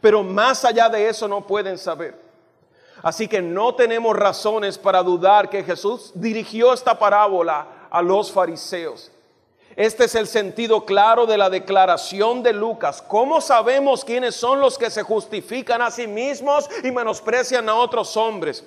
Pero 0.00 0.22
más 0.24 0.64
allá 0.64 0.88
de 0.88 1.08
eso 1.08 1.28
no 1.28 1.46
pueden 1.46 1.78
saber. 1.78 2.20
Así 3.02 3.28
que 3.28 3.40
no 3.40 3.74
tenemos 3.74 4.16
razones 4.16 4.76
para 4.78 5.02
dudar 5.02 5.48
que 5.48 5.62
Jesús 5.62 6.10
dirigió 6.14 6.72
esta 6.72 6.98
parábola 6.98 7.66
a 7.88 8.02
los 8.02 8.30
fariseos. 8.30 9.11
Este 9.76 10.04
es 10.04 10.14
el 10.14 10.26
sentido 10.26 10.84
claro 10.84 11.24
de 11.24 11.38
la 11.38 11.48
declaración 11.48 12.42
de 12.42 12.52
Lucas. 12.52 13.00
¿Cómo 13.00 13.40
sabemos 13.40 14.04
quiénes 14.04 14.34
son 14.34 14.60
los 14.60 14.76
que 14.76 14.90
se 14.90 15.02
justifican 15.02 15.80
a 15.80 15.90
sí 15.90 16.06
mismos 16.06 16.68
y 16.84 16.90
menosprecian 16.90 17.68
a 17.68 17.74
otros 17.74 18.16
hombres? 18.16 18.64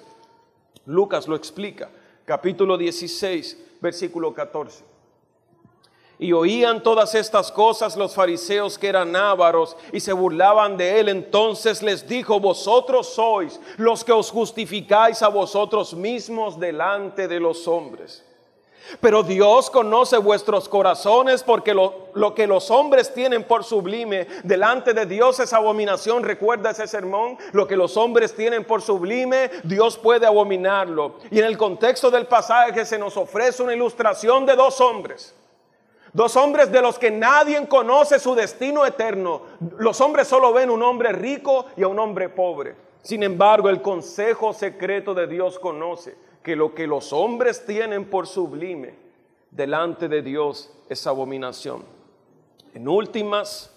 Lucas 0.86 1.28
lo 1.28 1.36
explica, 1.36 1.90
capítulo 2.26 2.78
16, 2.78 3.58
versículo 3.82 4.34
14. 4.34 4.84
Y 6.18 6.32
oían 6.32 6.82
todas 6.82 7.14
estas 7.14 7.52
cosas 7.52 7.96
los 7.96 8.16
fariseos 8.16 8.80
que 8.80 8.88
eran 8.88 9.16
ávaros 9.16 9.78
y 9.92 10.00
se 10.00 10.14
burlaban 10.14 10.76
de 10.76 11.00
él. 11.00 11.10
Entonces 11.10 11.84
les 11.84 12.08
dijo, 12.08 12.40
vosotros 12.40 13.14
sois 13.14 13.60
los 13.78 14.04
que 14.04 14.12
os 14.12 14.32
justificáis 14.32 15.22
a 15.22 15.28
vosotros 15.28 15.94
mismos 15.94 16.60
delante 16.60 17.28
de 17.28 17.40
los 17.40 17.68
hombres. 17.68 18.25
Pero 19.00 19.24
Dios 19.24 19.70
conoce 19.70 20.18
vuestros 20.18 20.70
corazones 20.70 21.44
porque 21.44 21.74
lo, 21.74 22.08
lo, 22.14 22.34
que 22.34 22.48
los 22.48 22.72
hombres 22.72 23.14
tienen 23.14 23.44
por 23.44 23.64
sublime 23.64 24.28
delante 24.44 24.94
de 24.94 25.06
Dios 25.06 25.40
es 25.40 25.54
abominación. 25.54 26.24
Recuerda 26.24 26.72
ese 26.72 26.88
sermón. 26.88 27.38
Lo 27.52 27.68
que 27.68 27.76
los 27.76 27.98
hombres 27.98 28.36
tienen 28.36 28.64
por 28.64 28.82
sublime, 28.82 29.52
Dios 29.64 29.98
puede 29.98 30.26
abominarlo. 30.26 31.16
Y 31.32 31.40
en 31.40 31.46
el 31.46 31.58
contexto 31.58 32.12
del 32.12 32.28
pasaje 32.28 32.86
se 32.86 32.98
nos 32.98 33.18
ofrece 33.18 33.64
una 33.64 33.74
ilustración 33.74 34.46
de 34.46 34.56
dos 34.56 34.80
hombres. 34.82 35.36
Dos 36.14 36.36
hombres 36.38 36.72
de 36.72 36.82
los 36.82 36.98
que 36.98 37.12
nadie 37.12 37.68
conoce 37.68 38.20
su 38.20 38.36
destino 38.36 38.86
eterno. 38.86 39.42
Los 39.78 40.00
hombres 40.00 40.28
solo 40.28 40.54
ven 40.54 40.70
un 40.70 40.82
hombre 40.82 41.12
rico 41.12 41.66
y 41.76 41.84
a 41.84 41.88
un 41.90 42.00
hombre 42.00 42.30
pobre. 42.30 42.76
Sin 43.02 43.22
embargo, 43.22 43.70
el 43.70 43.82
consejo 43.82 44.54
secreto 44.54 45.14
de 45.14 45.28
Dios 45.28 45.60
conoce 45.60 46.16
que 46.46 46.56
lo 46.56 46.76
que 46.76 46.86
los 46.86 47.12
hombres 47.12 47.66
tienen 47.66 48.06
por 48.06 48.28
sublime 48.28 48.94
delante 49.50 50.08
de 50.08 50.22
Dios 50.22 50.70
es 50.88 51.08
abominación. 51.08 51.84
En 52.76 52.88
últimas, 52.88 53.74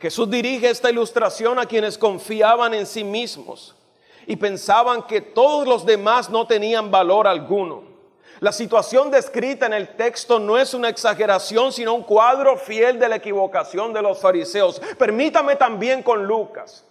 Jesús 0.00 0.28
dirige 0.28 0.68
esta 0.68 0.90
ilustración 0.90 1.60
a 1.60 1.66
quienes 1.66 1.96
confiaban 1.96 2.74
en 2.74 2.86
sí 2.86 3.04
mismos 3.04 3.76
y 4.26 4.34
pensaban 4.34 5.04
que 5.04 5.20
todos 5.20 5.68
los 5.68 5.86
demás 5.86 6.28
no 6.28 6.44
tenían 6.44 6.90
valor 6.90 7.28
alguno. 7.28 7.84
La 8.40 8.50
situación 8.50 9.12
descrita 9.12 9.66
en 9.66 9.72
el 9.72 9.94
texto 9.94 10.40
no 10.40 10.58
es 10.58 10.74
una 10.74 10.88
exageración, 10.88 11.72
sino 11.72 11.94
un 11.94 12.02
cuadro 12.02 12.56
fiel 12.56 12.98
de 12.98 13.08
la 13.08 13.16
equivocación 13.16 13.92
de 13.92 14.02
los 14.02 14.18
fariseos. 14.18 14.80
Permítame 14.98 15.54
también 15.54 16.02
con 16.02 16.26
Lucas 16.26 16.84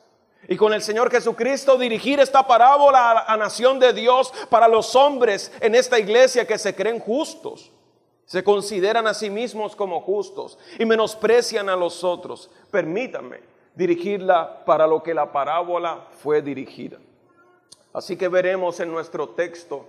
y 0.51 0.58
con 0.58 0.74
el 0.74 0.81
Señor 0.81 1.10
Jesucristo 1.10 1.77
dirigir 1.77 2.20
esta 2.20 2.46
parábola 2.46 3.12
a 3.12 3.38
la 3.38 3.38
nación 3.38 3.79
de 3.79 3.93
Dios 3.93 4.34
para 4.50 4.67
los 4.67 4.98
hombres 4.98 5.50
en 5.62 5.75
esta 5.75 5.98
iglesia 5.98 6.46
que 6.46 6.58
se 6.58 6.75
creen 6.75 7.00
justos. 7.00 7.72
Se 8.25 8.43
consideran 8.43 9.08
a 9.08 9.13
sí 9.13 9.29
mismos 9.29 9.77
como 9.77 10.01
justos 10.01 10.60
y 10.77 10.84
menosprecian 10.84 11.70
a 11.70 11.77
los 11.77 12.03
otros. 12.03 12.51
Permítanme 12.70 13.39
dirigirla 13.75 14.65
para 14.65 14.86
lo 14.86 15.01
que 15.01 15.13
la 15.13 15.31
parábola 15.31 16.08
fue 16.22 16.41
dirigida. 16.41 16.98
Así 17.93 18.17
que 18.17 18.27
veremos 18.27 18.81
en 18.81 18.91
nuestro 18.91 19.29
texto 19.29 19.86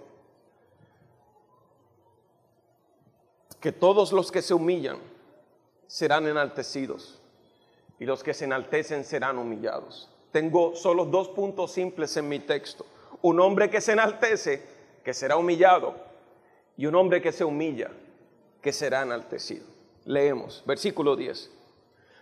que 3.59 3.73
todos 3.73 4.12
los 4.12 4.31
que 4.31 4.42
se 4.42 4.54
humillan 4.54 4.99
serán 5.88 6.28
enaltecidos 6.28 7.21
y 7.99 8.04
los 8.04 8.23
que 8.23 8.33
se 8.33 8.45
enaltecen 8.45 9.04
serán 9.04 9.38
humillados 9.38 10.09
tengo 10.33 10.75
solo 10.75 11.05
dos 11.05 11.29
puntos 11.29 11.71
simples 11.71 12.17
en 12.17 12.29
mi 12.29 12.41
texto. 12.41 12.87
Un 13.21 13.39
hombre 13.39 13.71
que 13.71 13.81
se 13.81 13.93
enaltece, 13.93 14.62
que 15.05 15.15
será 15.15 15.37
humillado, 15.37 15.95
y 16.77 16.87
un 16.87 16.95
hombre 16.95 17.21
que 17.21 17.31
se 17.31 17.45
humilla, 17.45 17.91
que 18.61 18.73
será 18.73 19.03
enaltecido. 19.03 19.67
Leemos, 20.07 20.62
versículo 20.67 21.15
10. 21.15 21.51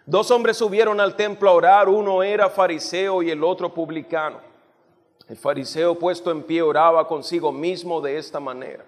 Dos 0.05 0.31
hombres 0.33 0.57
subieron 0.57 1.01
al 1.01 1.15
templo 1.15 1.49
a 1.49 1.55
orar, 1.55 1.89
uno 1.89 2.23
era 2.23 2.51
fariseo 2.51 3.23
y 3.23 3.31
el 3.31 3.45
otro 3.45 3.73
publicano. 3.73 4.39
El 5.29 5.37
fariseo 5.37 5.95
puesto 5.95 6.33
en 6.33 6.43
pie 6.43 6.61
oraba 6.61 7.07
consigo 7.07 7.53
mismo 7.53 8.01
de 8.01 8.19
esta 8.19 8.41
manera. 8.41 8.85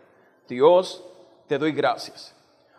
Dios, 0.48 1.04
te 1.46 1.56
doy 1.56 1.70
gracias, 1.70 2.34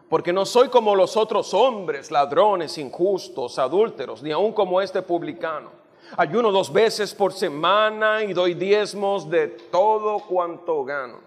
porque 0.10 0.34
no 0.34 0.46
soy 0.46 0.68
como 0.68 0.94
los 0.94 1.16
otros 1.16 1.54
hombres, 1.54 2.12
ladrones, 2.12 2.78
injustos, 2.78 3.58
adúlteros, 3.58 4.22
ni 4.22 4.32
aun 4.32 4.52
como 4.52 4.82
este 4.82 5.02
publicano 5.02 5.83
ayuno 6.18 6.52
dos 6.52 6.72
veces 6.72 7.14
por 7.14 7.34
semana 7.34 8.24
y 8.24 8.34
doy 8.34 8.54
diezmos 8.54 9.30
de 9.30 9.48
todo 9.48 10.20
cuanto 10.20 10.84
gano. 10.84 11.20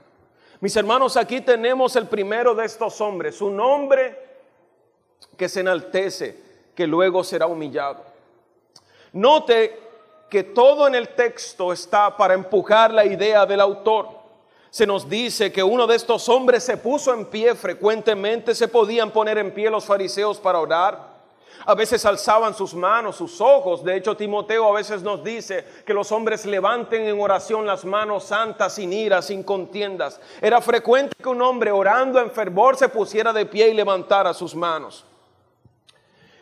Mis 0.61 0.75
hermanos, 0.76 1.16
aquí 1.16 1.40
tenemos 1.40 1.97
el 1.97 2.06
primero 2.06 2.54
de 2.54 2.64
estos 2.64 3.00
hombres, 3.00 3.40
un 3.40 3.61
hombre 3.61 4.18
que 5.37 5.49
se 5.49 5.61
enaltece, 5.61 6.40
que 6.75 6.87
luego 6.87 7.23
será 7.23 7.47
humillado. 7.47 8.04
Note 9.12 9.80
que 10.30 10.42
todo 10.42 10.87
en 10.87 10.95
el 10.95 11.11
texto 11.11 11.73
está 11.73 12.16
para 12.16 12.35
empujar 12.35 12.92
la 12.92 13.04
idea 13.04 13.47
del 13.47 13.61
autor. 13.61 14.09
Se 14.71 14.87
nos 14.87 15.09
dice 15.09 15.52
que 15.52 15.62
uno 15.62 15.87
de 15.87 15.97
estos 15.97 16.28
hombres 16.28 16.64
se 16.64 16.76
puso 16.76 17.14
en 17.14 17.26
pie 17.26 17.54
frecuentemente, 17.54 18.54
se 18.54 18.68
podían 18.68 19.11
poner 19.11 19.38
en 19.38 19.52
pie 19.54 19.71
los 19.71 19.85
fariseos 19.85 20.38
para 20.38 20.61
orar. 20.61 21.16
A 21.65 21.75
veces 21.75 22.05
alzaban 22.05 22.55
sus 22.55 22.75
manos, 22.75 23.17
sus 23.17 23.41
ojos. 23.41 23.83
De 23.83 23.97
hecho, 23.97 24.17
Timoteo 24.17 24.69
a 24.69 24.77
veces 24.77 25.03
nos 25.03 25.25
dice 25.25 25.65
que 25.85 25.95
los 25.95 26.13
hombres 26.13 26.45
levanten 26.47 27.03
en 27.03 27.21
oración 27.21 27.67
las 27.67 27.85
manos 27.85 28.25
santas, 28.25 28.75
sin 28.75 28.93
ira, 28.93 29.23
sin 29.23 29.43
contiendas. 29.43 30.21
Era 30.41 30.61
frecuente 30.61 31.17
que 31.21 31.29
un 31.29 31.41
hombre 31.43 31.71
orando 31.73 32.21
en 32.21 32.31
fervor 32.31 32.77
se 32.77 32.89
pusiera 32.89 33.33
de 33.33 33.47
pie 33.47 33.69
y 33.69 33.75
levantara 33.75 34.35
sus 34.35 34.55
manos. 34.55 35.05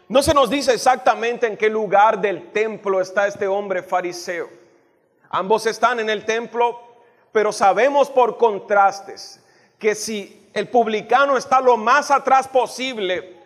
No 0.08 0.22
se 0.22 0.34
nos 0.34 0.50
dice 0.50 0.74
exactamente 0.74 1.46
en 1.46 1.56
qué 1.56 1.70
lugar 1.70 2.20
del 2.20 2.52
templo 2.52 3.00
está 3.00 3.26
este 3.26 3.46
hombre 3.46 3.82
fariseo. 3.82 4.48
Ambos 5.30 5.66
están 5.66 5.98
en 6.00 6.10
el 6.10 6.24
templo, 6.24 6.78
pero 7.32 7.52
sabemos 7.52 8.10
por 8.10 8.36
contrastes 8.36 9.42
que 9.78 9.94
si 9.94 10.48
el 10.52 10.68
publicano 10.68 11.36
está 11.36 11.60
lo 11.60 11.76
más 11.76 12.10
atrás 12.10 12.46
posible, 12.46 13.43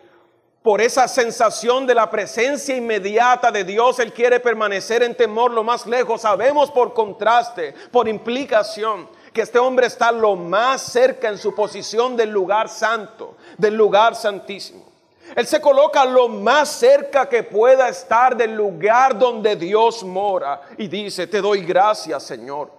por 0.61 0.81
esa 0.81 1.07
sensación 1.07 1.87
de 1.87 1.95
la 1.95 2.09
presencia 2.09 2.75
inmediata 2.75 3.51
de 3.51 3.63
Dios, 3.63 3.99
Él 3.99 4.11
quiere 4.11 4.39
permanecer 4.39 5.03
en 5.03 5.15
temor 5.15 5.51
lo 5.51 5.63
más 5.63 5.87
lejos. 5.87 6.21
Sabemos 6.21 6.69
por 6.69 6.93
contraste, 6.93 7.73
por 7.91 8.09
implicación, 8.09 9.07
que 9.31 9.41
este 9.41 9.59
hombre 9.59 9.87
está 9.87 10.11
lo 10.11 10.35
más 10.35 10.81
cerca 10.81 11.29
en 11.29 11.37
su 11.37 11.55
posición 11.55 12.17
del 12.17 12.31
lugar 12.31 12.67
santo, 12.67 13.37
del 13.57 13.75
lugar 13.75 14.15
santísimo. 14.15 14.89
Él 15.35 15.45
se 15.45 15.61
coloca 15.61 16.03
lo 16.05 16.27
más 16.27 16.69
cerca 16.69 17.29
que 17.29 17.43
pueda 17.43 17.87
estar 17.87 18.35
del 18.35 18.55
lugar 18.55 19.17
donde 19.17 19.55
Dios 19.55 20.03
mora 20.03 20.61
y 20.77 20.87
dice, 20.87 21.27
te 21.27 21.39
doy 21.39 21.63
gracias 21.63 22.23
Señor, 22.23 22.71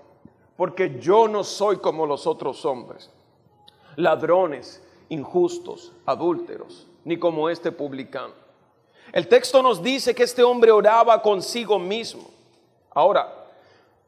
porque 0.56 0.98
yo 0.98 1.28
no 1.28 1.44
soy 1.44 1.78
como 1.78 2.06
los 2.06 2.26
otros 2.26 2.64
hombres, 2.64 3.08
ladrones, 3.94 4.82
injustos, 5.08 5.92
adúlteros, 6.04 6.89
ni 7.04 7.18
como 7.18 7.48
este 7.48 7.72
publicano. 7.72 8.34
El 9.12 9.26
texto 9.28 9.62
nos 9.62 9.82
dice 9.82 10.14
que 10.14 10.22
este 10.22 10.42
hombre 10.42 10.70
oraba 10.70 11.20
consigo 11.20 11.78
mismo. 11.78 12.30
Ahora, 12.92 13.32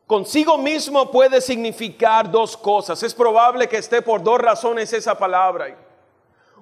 consigo 0.06 0.56
mismo 0.58 1.10
puede 1.10 1.40
significar 1.40 2.30
dos 2.30 2.56
cosas. 2.56 3.02
Es 3.02 3.14
probable 3.14 3.68
que 3.68 3.78
esté 3.78 4.02
por 4.02 4.22
dos 4.22 4.38
razones 4.38 4.92
esa 4.92 5.16
palabra. 5.16 5.76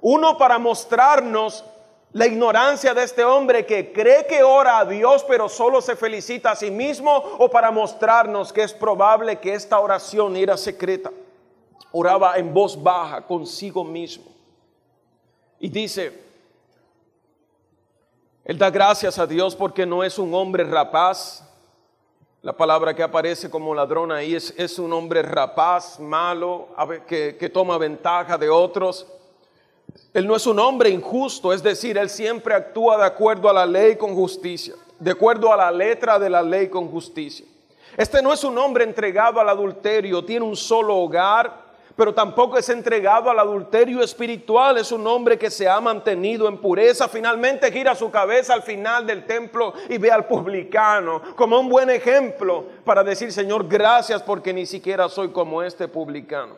Uno 0.01 0.39
para 0.39 0.59
mostrarnos 0.59 1.65
la 2.13 2.27
ignorancia 2.27 2.93
de 2.93 3.05
este 3.05 3.25
hombre 3.25 3.67
que 3.67 3.93
cree 3.93 4.27
que 4.27 4.43
ora 4.43 4.79
a 4.79 4.85
Dios 4.85 5.25
pero 5.29 5.49
solo 5.49 5.81
se 5.81 5.95
felicita 5.95 6.51
a 6.51 6.57
sí 6.57 6.71
mismo 6.71 7.13
o 7.39 7.49
para 7.49 7.71
mostrarnos 7.71 8.53
que 8.53 8.63
es 8.63 8.73
probable 8.73 9.39
que 9.39 9.55
esta 9.55 9.79
oración 9.79 10.37
era 10.37 10.57
secreta. 10.57 11.11
Oraba 11.93 12.37
en 12.37 12.53
voz 12.53 12.81
baja 12.81 13.27
consigo 13.27 13.85
mismo. 13.85 14.25
Y 15.61 15.69
dice, 15.69 16.19
él 18.45 18.59
da 18.59 18.71
gracias 18.71 19.19
a 19.19 19.26
Dios 19.26 19.55
porque 19.55 19.85
no 19.85 20.02
es 20.02 20.19
un 20.19 20.35
hombre 20.35 20.64
rapaz. 20.64 21.47
La 22.43 22.57
palabra 22.57 22.95
que 22.95 23.02
aparece 23.02 23.50
como 23.50 23.75
ladrón 23.75 24.11
ahí 24.11 24.35
es, 24.35 24.55
es 24.57 24.79
un 24.79 24.90
hombre 24.95 25.21
rapaz, 25.21 26.00
malo, 26.00 26.69
que, 27.07 27.37
que 27.38 27.50
toma 27.50 27.76
ventaja 27.76 28.38
de 28.38 28.49
otros. 28.49 29.07
Él 30.14 30.26
no 30.26 30.35
es 30.35 30.47
un 30.47 30.59
hombre 30.59 30.88
injusto, 30.88 31.52
es 31.52 31.62
decir, 31.62 31.99
él 31.99 32.09
siempre 32.09 32.55
actúa 32.55 32.97
de 32.97 33.05
acuerdo 33.05 33.50
a 33.50 33.52
la 33.52 33.67
ley 33.67 33.97
con 33.97 34.14
justicia, 34.14 34.75
de 34.99 35.11
acuerdo 35.11 35.52
a 35.52 35.57
la 35.57 35.71
letra 35.71 36.19
de 36.19 36.31
la 36.31 36.43
ley 36.43 36.69
con 36.69 36.88
justicia. 36.88 37.45
Este 37.97 38.23
no 38.23 38.33
es 38.33 38.43
un 38.45 38.57
hombre 38.57 38.85
entregado 38.85 39.40
al 39.40 39.49
adulterio, 39.49 40.25
tiene 40.25 40.47
un 40.47 40.57
solo 40.57 40.97
hogar, 40.97 41.70
pero 42.00 42.14
tampoco 42.14 42.57
es 42.57 42.66
entregado 42.71 43.30
al 43.30 43.38
adulterio 43.40 44.02
espiritual. 44.02 44.78
Es 44.78 44.90
un 44.90 45.07
hombre 45.07 45.38
que 45.38 45.50
se 45.50 45.69
ha 45.69 45.78
mantenido 45.83 46.49
en 46.49 46.57
pureza. 46.57 47.09
Finalmente 47.09 47.71
gira 47.71 47.95
su 47.95 48.11
cabeza 48.11 48.54
al 48.54 48.62
final 48.62 49.07
del 49.07 49.26
templo 49.26 49.75
y 49.87 49.99
ve 49.99 50.11
al 50.11 50.26
publicano 50.26 51.21
como 51.37 51.61
un 51.61 51.69
buen 51.69 51.90
ejemplo 51.90 52.64
para 52.87 53.04
decir, 53.04 53.30
Señor, 53.30 53.69
gracias 53.69 54.23
porque 54.23 54.50
ni 54.50 54.64
siquiera 54.64 55.11
soy 55.11 55.28
como 55.28 55.62
este 55.62 55.88
publicano. 55.88 56.57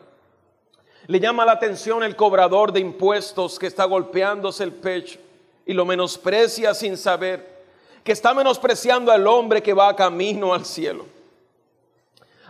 Le 1.07 1.19
llama 1.19 1.43
la 1.43 1.51
atención 1.51 2.03
el 2.03 2.15
cobrador 2.15 2.71
de 2.71 2.79
impuestos 2.79 3.59
que 3.59 3.67
está 3.67 3.83
golpeándose 3.83 4.63
el 4.63 4.71
pecho 4.71 5.19
y 5.65 5.73
lo 5.73 5.83
menosprecia 5.83 6.73
sin 6.73 6.95
saber, 6.95 7.65
que 8.01 8.13
está 8.13 8.33
menospreciando 8.33 9.11
al 9.11 9.27
hombre 9.27 9.61
que 9.61 9.73
va 9.73 9.93
camino 9.93 10.53
al 10.53 10.63
cielo. 10.63 11.05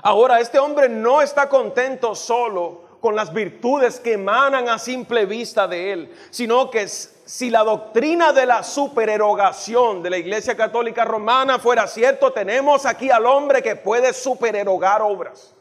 Ahora, 0.03 0.41
este 0.41 0.59
hombre 0.59 0.89
no 0.89 1.23
está 1.23 1.49
contento 1.49 2.13
solo 2.13 2.82
con 3.03 3.17
las 3.17 3.33
virtudes 3.33 3.99
que 3.99 4.13
emanan 4.13 4.69
a 4.69 4.79
simple 4.79 5.25
vista 5.25 5.67
de 5.67 5.91
él, 5.91 6.15
sino 6.29 6.71
que 6.71 6.87
si 6.87 7.49
la 7.49 7.61
doctrina 7.61 8.31
de 8.31 8.45
la 8.45 8.63
supererogación 8.63 10.01
de 10.01 10.09
la 10.09 10.17
Iglesia 10.17 10.55
Católica 10.55 11.03
Romana 11.03 11.59
fuera 11.59 11.85
cierto, 11.85 12.31
tenemos 12.31 12.85
aquí 12.85 13.11
al 13.11 13.25
hombre 13.25 13.61
que 13.61 13.75
puede 13.75 14.13
supererogar 14.13 15.01
obras. 15.01 15.53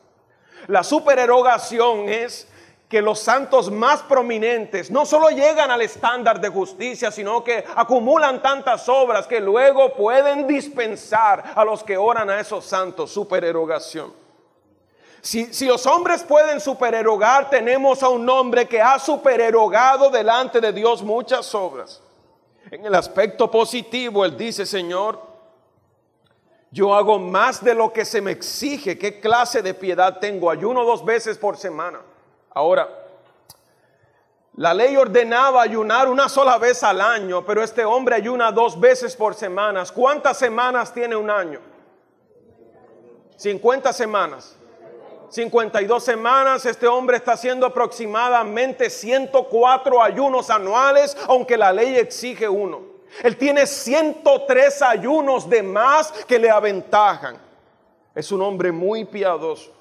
La 0.69 0.85
supererogación 0.85 2.09
es 2.09 2.47
que 2.89 3.03
los 3.03 3.19
santos 3.19 3.73
más 3.73 4.03
prominentes 4.03 4.89
no 4.89 5.05
solo 5.05 5.31
llegan 5.31 5.73
al 5.73 5.83
estándar 5.83 6.41
de 6.41 6.49
justicia, 6.49 7.11
sino 7.11 7.43
que 7.43 7.65
acumulan 7.75 8.41
tantas 8.41 8.89
obras 8.89 9.27
que 9.27 9.41
luego 9.41 9.95
pueden 9.95 10.47
dispensar 10.47 11.55
a 11.57 11.65
los 11.65 11.83
que 11.83 11.97
oran 11.97 12.31
a 12.31 12.39
esos 12.39 12.65
santos 12.65 13.11
supererogación. 13.11 14.22
Si, 15.23 15.67
los 15.67 15.87
hombres 15.87 16.25
pueden 16.25 16.59
supererogar, 16.59 17.49
tenemos 17.49 18.03
a 18.03 18.09
un 18.09 18.29
hombre 18.29 18.67
que 18.67 18.83
ha 18.83 18.99
supererogado 18.99 20.11
delante 20.11 20.61
de 20.61 20.73
Dios 20.73 21.01
muchas 21.01 21.55
obras. 21.55 22.03
En 22.69 22.85
el 22.85 22.95
aspecto 22.97 23.49
positivo, 23.49 24.25
él 24.25 24.37
dice, 24.37 24.67
Señor, 24.67 25.21
yo 26.73 26.93
hago 26.93 27.21
más 27.21 27.63
de 27.63 27.73
lo 27.73 27.93
que 27.93 28.05
se 28.05 28.21
me 28.21 28.33
exige. 28.33 28.99
¿Qué 28.99 29.21
clase 29.21 29.63
de 29.63 29.75
piedad 29.75 30.19
tengo? 30.19 30.51
Ayuno 30.51 30.85
dos 30.85 31.05
veces 31.05 31.39
por 31.39 31.57
semana. 31.57 32.01
Ahora, 32.51 32.89
la 34.57 34.75
ley 34.75 34.97
ordenaba 34.97 35.63
ayunar 35.63 36.09
una 36.09 36.29
sola 36.29 36.59
vez 36.59 36.83
al 36.83 37.01
año, 37.01 37.47
pero 37.47 37.63
este 37.63 37.85
hombre 37.85 38.17
ayuna 38.17 38.51
dos 38.51 38.79
veces 38.81 39.15
por 39.15 39.37
semana. 39.37 39.85
¿Cuántas 39.95 40.37
semanas 40.37 40.93
tiene 40.93 41.15
un 41.15 41.31
año? 41.31 41.61
50 43.37 43.93
semanas. 43.93 44.57
52 45.33 46.05
semanas, 46.05 46.67
este 46.67 46.87
hombre 46.87 47.17
está 47.17 47.33
haciendo 47.33 47.65
aproximadamente 47.65 48.91
104 48.91 50.03
ayunos 50.03 50.51
anuales, 50.51 51.17
aunque 51.27 51.57
la 51.57 51.73
ley 51.73 51.97
exige 51.97 52.47
uno. 52.47 52.83
Él 53.23 53.39
tiene 53.39 53.67
103 53.67 54.83
ayunos 54.83 55.49
de 55.49 55.63
más 55.63 56.13
que 56.27 56.39
le 56.39 56.51
aventajan. 56.51 57.39
Es 58.15 58.31
un 58.31 58.43
hombre 58.43 58.71
muy 58.73 59.07
piadoso. 59.07 59.73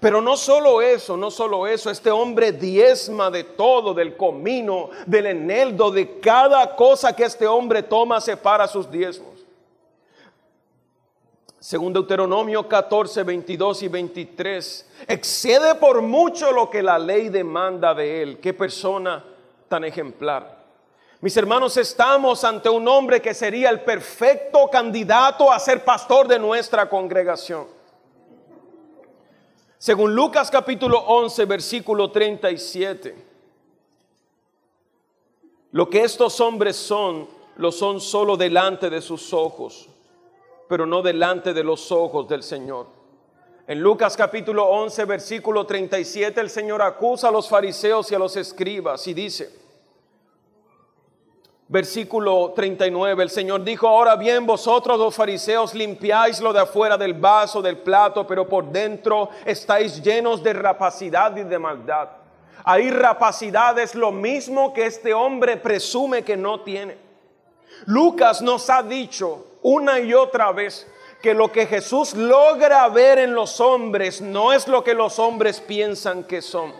Pero 0.00 0.20
no 0.20 0.36
solo 0.36 0.82
eso, 0.82 1.16
no 1.16 1.30
solo 1.30 1.68
eso, 1.68 1.88
este 1.88 2.10
hombre 2.10 2.50
diezma 2.50 3.30
de 3.30 3.44
todo, 3.44 3.94
del 3.94 4.16
comino, 4.16 4.90
del 5.06 5.26
eneldo, 5.26 5.92
de 5.92 6.18
cada 6.18 6.74
cosa 6.74 7.14
que 7.14 7.24
este 7.24 7.46
hombre 7.46 7.84
toma, 7.84 8.20
separa 8.20 8.66
sus 8.66 8.90
diezmos. 8.90 9.39
Según 11.60 11.92
Deuteronomio 11.92 12.66
14, 12.66 13.22
22 13.22 13.82
y 13.82 13.88
23, 13.88 14.86
excede 15.06 15.74
por 15.74 16.00
mucho 16.00 16.52
lo 16.52 16.70
que 16.70 16.82
la 16.82 16.98
ley 16.98 17.28
demanda 17.28 17.92
de 17.92 18.22
él. 18.22 18.40
Qué 18.40 18.54
persona 18.54 19.22
tan 19.68 19.84
ejemplar. 19.84 20.58
Mis 21.20 21.36
hermanos, 21.36 21.76
estamos 21.76 22.44
ante 22.44 22.70
un 22.70 22.88
hombre 22.88 23.20
que 23.20 23.34
sería 23.34 23.68
el 23.68 23.80
perfecto 23.82 24.70
candidato 24.72 25.52
a 25.52 25.58
ser 25.58 25.84
pastor 25.84 26.26
de 26.26 26.38
nuestra 26.38 26.88
congregación. 26.88 27.66
Según 29.76 30.14
Lucas 30.14 30.50
capítulo 30.50 30.98
11, 30.98 31.44
versículo 31.44 32.10
37, 32.10 33.26
lo 35.72 35.90
que 35.90 36.04
estos 36.04 36.40
hombres 36.40 36.76
son, 36.76 37.28
lo 37.56 37.70
son 37.70 38.00
solo 38.00 38.38
delante 38.38 38.88
de 38.88 39.02
sus 39.02 39.34
ojos 39.34 39.90
pero 40.70 40.86
no 40.86 41.02
delante 41.02 41.52
de 41.52 41.64
los 41.64 41.90
ojos 41.90 42.28
del 42.28 42.44
Señor. 42.44 42.86
En 43.66 43.80
Lucas 43.80 44.16
capítulo 44.16 44.66
11, 44.66 45.04
versículo 45.04 45.66
37, 45.66 46.40
el 46.40 46.48
Señor 46.48 46.80
acusa 46.80 47.26
a 47.26 47.32
los 47.32 47.48
fariseos 47.48 48.12
y 48.12 48.14
a 48.14 48.20
los 48.20 48.36
escribas 48.36 49.04
y 49.08 49.12
dice, 49.12 49.50
versículo 51.66 52.52
39, 52.54 53.20
el 53.20 53.30
Señor 53.30 53.64
dijo, 53.64 53.88
ahora 53.88 54.14
bien 54.14 54.46
vosotros 54.46 54.96
los 54.96 55.12
fariseos 55.12 55.74
limpiáis 55.74 56.40
lo 56.40 56.52
de 56.52 56.60
afuera 56.60 56.96
del 56.96 57.14
vaso, 57.14 57.60
del 57.60 57.78
plato, 57.78 58.24
pero 58.24 58.48
por 58.48 58.70
dentro 58.70 59.30
estáis 59.44 60.00
llenos 60.00 60.40
de 60.40 60.52
rapacidad 60.52 61.36
y 61.36 61.42
de 61.42 61.58
maldad. 61.58 62.10
Ahí 62.62 62.90
rapacidad 62.90 63.76
es 63.80 63.96
lo 63.96 64.12
mismo 64.12 64.72
que 64.72 64.86
este 64.86 65.12
hombre 65.14 65.56
presume 65.56 66.22
que 66.22 66.36
no 66.36 66.60
tiene. 66.60 66.96
Lucas 67.86 68.40
nos 68.40 68.70
ha 68.70 68.84
dicho 68.84 69.49
una 69.62 70.00
y 70.00 70.14
otra 70.14 70.52
vez 70.52 70.86
que 71.22 71.34
lo 71.34 71.52
que 71.52 71.66
Jesús 71.66 72.14
logra 72.14 72.88
ver 72.88 73.18
en 73.18 73.34
los 73.34 73.60
hombres 73.60 74.20
no 74.20 74.52
es 74.52 74.66
lo 74.66 74.82
que 74.82 74.94
los 74.94 75.18
hombres 75.18 75.60
piensan 75.60 76.24
que 76.24 76.40
son. 76.40 76.72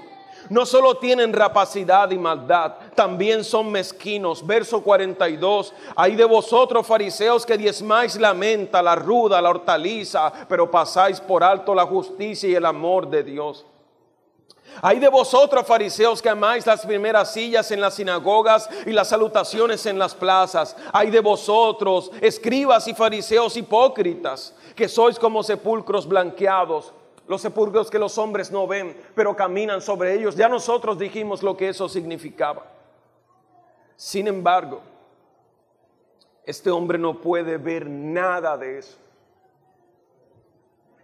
No 0.48 0.66
solo 0.66 0.96
tienen 0.96 1.32
rapacidad 1.32 2.10
y 2.10 2.18
maldad, 2.18 2.74
también 2.96 3.44
son 3.44 3.70
mezquinos. 3.70 4.44
Verso 4.44 4.82
42, 4.82 5.72
hay 5.94 6.16
de 6.16 6.24
vosotros 6.24 6.86
fariseos 6.86 7.46
que 7.46 7.56
diezmáis 7.56 8.16
la 8.16 8.34
menta, 8.34 8.82
la 8.82 8.96
ruda, 8.96 9.40
la 9.40 9.50
hortaliza, 9.50 10.32
pero 10.48 10.68
pasáis 10.68 11.20
por 11.20 11.44
alto 11.44 11.72
la 11.74 11.86
justicia 11.86 12.48
y 12.48 12.54
el 12.54 12.66
amor 12.66 13.08
de 13.08 13.22
Dios. 13.22 13.64
Hay 14.82 14.98
de 14.98 15.08
vosotros, 15.08 15.66
fariseos, 15.66 16.22
que 16.22 16.28
amáis 16.28 16.66
las 16.66 16.86
primeras 16.86 17.32
sillas 17.32 17.70
en 17.70 17.80
las 17.80 17.94
sinagogas 17.94 18.68
y 18.86 18.90
las 18.90 19.08
salutaciones 19.08 19.84
en 19.86 19.98
las 19.98 20.14
plazas. 20.14 20.76
Hay 20.92 21.10
de 21.10 21.20
vosotros, 21.20 22.10
escribas 22.20 22.88
y 22.88 22.94
fariseos 22.94 23.56
hipócritas, 23.56 24.54
que 24.74 24.88
sois 24.88 25.18
como 25.18 25.42
sepulcros 25.42 26.06
blanqueados, 26.06 26.92
los 27.26 27.42
sepulcros 27.42 27.90
que 27.90 27.98
los 27.98 28.18
hombres 28.18 28.50
no 28.50 28.66
ven, 28.66 29.00
pero 29.14 29.36
caminan 29.36 29.80
sobre 29.80 30.14
ellos. 30.14 30.36
Ya 30.36 30.48
nosotros 30.48 30.98
dijimos 30.98 31.42
lo 31.42 31.56
que 31.56 31.68
eso 31.68 31.88
significaba. 31.88 32.64
Sin 33.96 34.26
embargo, 34.26 34.82
Este 36.50 36.70
hombre 36.70 36.98
no 36.98 37.20
puede 37.20 37.58
ver 37.58 37.88
nada 37.88 38.56
de 38.56 38.78
eso. 38.78 38.96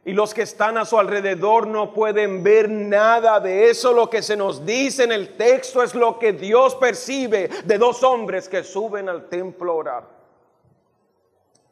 Y 0.07 0.13
los 0.13 0.33
que 0.33 0.43
están 0.43 0.79
a 0.79 0.85
su 0.85 1.01
alrededor 1.01 1.67
no 1.67 1.93
pueden 1.93 2.45
ver 2.45 2.71
nada 2.71 3.41
de 3.41 3.69
eso. 3.69 3.93
Lo 3.93 4.09
que 4.09 4.23
se 4.23 4.37
nos 4.37 4.65
dice 4.65 5.03
en 5.03 5.11
el 5.11 5.37
texto 5.37 5.83
es 5.83 5.97
lo 5.97 6.17
que 6.17 6.33
Dios 6.33 6.77
percibe 6.77 7.49
de 7.65 7.77
dos 7.77 8.05
hombres 8.05 8.49
que 8.49 8.63
suben 8.63 9.09
al 9.09 9.29
templo 9.29 9.73
a 9.73 9.75
orar. 9.75 10.09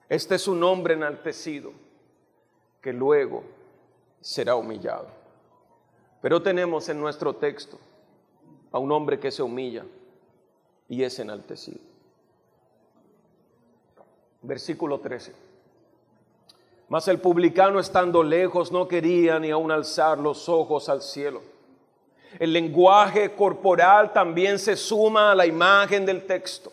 Este 0.09 0.35
es 0.35 0.49
un 0.49 0.65
hombre 0.65 0.95
enaltecido 0.95 1.71
que 2.83 2.93
luego 2.93 3.45
será 4.21 4.57
humillado. 4.57 5.07
Pero 6.21 6.43
tenemos 6.43 6.89
en 6.89 6.99
nuestro 6.99 7.37
texto 7.37 7.79
a 8.73 8.81
un 8.81 8.91
hombre 8.91 9.21
que 9.21 9.31
se 9.31 9.45
humilla 9.45 9.85
y 10.89 11.05
es 11.05 11.17
enaltecido. 11.21 11.79
Versículo 14.43 14.99
13. 14.99 15.44
Mas 16.95 17.09
el 17.09 17.19
publicano 17.19 17.81
estando 17.81 18.23
lejos 18.23 18.71
no 18.71 18.87
quería 18.87 19.41
ni 19.41 19.51
aun 19.51 19.73
alzar 19.73 20.21
los 20.21 20.49
ojos 20.49 20.89
al 20.89 21.03
cielo. 21.03 21.43
El 22.39 22.53
lenguaje 22.53 23.35
corporal 23.35 24.13
también 24.13 24.61
se 24.61 24.77
suma 24.77 25.33
a 25.33 25.35
la 25.35 25.45
imagen 25.45 26.07
del 26.07 26.25
texto. 26.25 26.73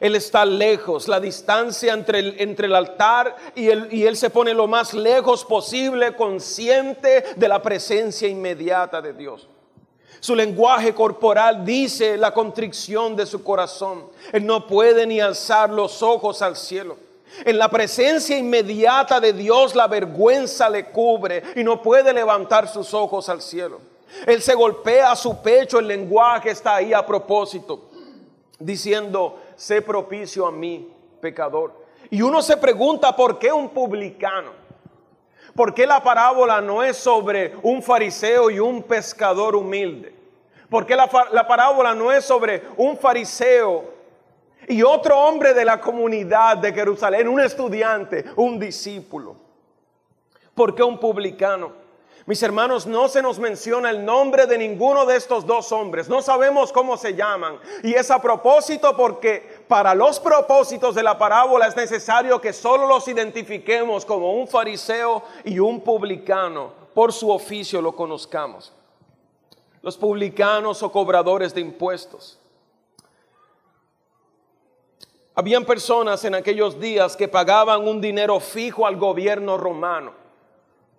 Él 0.00 0.16
está 0.16 0.46
lejos, 0.46 1.06
la 1.06 1.20
distancia 1.20 1.92
entre 1.92 2.20
el, 2.20 2.36
entre 2.38 2.66
el 2.66 2.74
altar 2.74 3.36
y 3.54 3.68
él, 3.68 3.88
y 3.90 4.04
él 4.04 4.16
se 4.16 4.30
pone 4.30 4.54
lo 4.54 4.66
más 4.66 4.94
lejos 4.94 5.44
posible, 5.44 6.16
consciente 6.16 7.24
de 7.36 7.46
la 7.46 7.60
presencia 7.60 8.26
inmediata 8.26 9.02
de 9.02 9.12
Dios. 9.12 9.46
Su 10.18 10.34
lenguaje 10.34 10.94
corporal 10.94 11.62
dice 11.62 12.16
la 12.16 12.32
contrición 12.32 13.16
de 13.16 13.26
su 13.26 13.44
corazón. 13.44 14.06
Él 14.32 14.46
no 14.46 14.66
puede 14.66 15.06
ni 15.06 15.20
alzar 15.20 15.68
los 15.68 16.02
ojos 16.02 16.40
al 16.40 16.56
cielo. 16.56 17.03
En 17.44 17.58
la 17.58 17.68
presencia 17.68 18.38
inmediata 18.38 19.20
de 19.20 19.32
Dios 19.32 19.74
la 19.74 19.88
vergüenza 19.88 20.68
le 20.68 20.86
cubre 20.86 21.42
y 21.56 21.64
no 21.64 21.82
puede 21.82 22.12
levantar 22.12 22.68
sus 22.68 22.94
ojos 22.94 23.28
al 23.28 23.42
cielo. 23.42 23.80
Él 24.26 24.40
se 24.40 24.54
golpea 24.54 25.10
a 25.10 25.16
su 25.16 25.42
pecho, 25.42 25.78
el 25.78 25.88
lenguaje 25.88 26.50
está 26.50 26.76
ahí 26.76 26.92
a 26.92 27.04
propósito, 27.04 27.90
diciendo, 28.58 29.40
sé 29.56 29.82
propicio 29.82 30.46
a 30.46 30.52
mí, 30.52 30.88
pecador. 31.20 31.72
Y 32.10 32.22
uno 32.22 32.40
se 32.42 32.56
pregunta, 32.56 33.16
¿por 33.16 33.38
qué 33.38 33.52
un 33.52 33.70
publicano? 33.70 34.52
¿Por 35.54 35.74
qué 35.74 35.86
la 35.86 36.02
parábola 36.02 36.60
no 36.60 36.82
es 36.82 36.96
sobre 36.96 37.54
un 37.62 37.82
fariseo 37.82 38.50
y 38.50 38.60
un 38.60 38.82
pescador 38.82 39.56
humilde? 39.56 40.14
¿Por 40.68 40.86
qué 40.86 40.96
la, 40.96 41.08
la 41.32 41.46
parábola 41.46 41.94
no 41.94 42.12
es 42.12 42.24
sobre 42.24 42.64
un 42.76 42.96
fariseo 42.96 43.93
y 44.68 44.82
otro 44.82 45.18
hombre 45.18 45.54
de 45.54 45.64
la 45.64 45.80
comunidad 45.80 46.58
de 46.58 46.72
Jerusalén, 46.72 47.28
un 47.28 47.40
estudiante, 47.40 48.24
un 48.36 48.58
discípulo? 48.58 49.36
¿Por 50.54 50.74
qué 50.74 50.82
un 50.82 50.98
publicano? 50.98 51.84
Mis 52.26 52.42
hermanos, 52.42 52.86
no 52.86 53.08
se 53.08 53.20
nos 53.20 53.38
menciona 53.38 53.90
el 53.90 54.02
nombre 54.02 54.46
de 54.46 54.56
ninguno 54.56 55.04
de 55.04 55.16
estos 55.16 55.44
dos 55.44 55.70
hombres. 55.72 56.08
No 56.08 56.22
sabemos 56.22 56.72
cómo 56.72 56.96
se 56.96 57.14
llaman. 57.14 57.58
Y 57.82 57.92
es 57.92 58.10
a 58.10 58.22
propósito 58.22 58.96
porque 58.96 59.64
para 59.68 59.94
los 59.94 60.18
propósitos 60.20 60.94
de 60.94 61.02
la 61.02 61.18
parábola 61.18 61.66
es 61.66 61.76
necesario 61.76 62.40
que 62.40 62.54
solo 62.54 62.86
los 62.86 63.06
identifiquemos 63.08 64.06
como 64.06 64.32
un 64.32 64.48
fariseo 64.48 65.22
y 65.44 65.58
un 65.58 65.82
publicano. 65.82 66.72
Por 66.94 67.12
su 67.12 67.30
oficio 67.30 67.82
lo 67.82 67.94
conozcamos. 67.94 68.72
Los 69.82 69.98
publicanos 69.98 70.82
o 70.82 70.90
cobradores 70.90 71.52
de 71.52 71.60
impuestos. 71.60 72.38
Habían 75.36 75.64
personas 75.64 76.24
en 76.24 76.36
aquellos 76.36 76.78
días 76.78 77.16
que 77.16 77.26
pagaban 77.26 77.88
un 77.88 78.00
dinero 78.00 78.38
fijo 78.38 78.86
al 78.86 78.96
gobierno 78.96 79.56
romano 79.56 80.12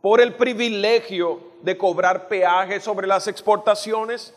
por 0.01 0.19
el 0.19 0.33
privilegio 0.33 1.39
de 1.61 1.77
cobrar 1.77 2.27
peaje 2.27 2.81
sobre 2.81 3.07
las 3.07 3.27
exportaciones 3.27 4.33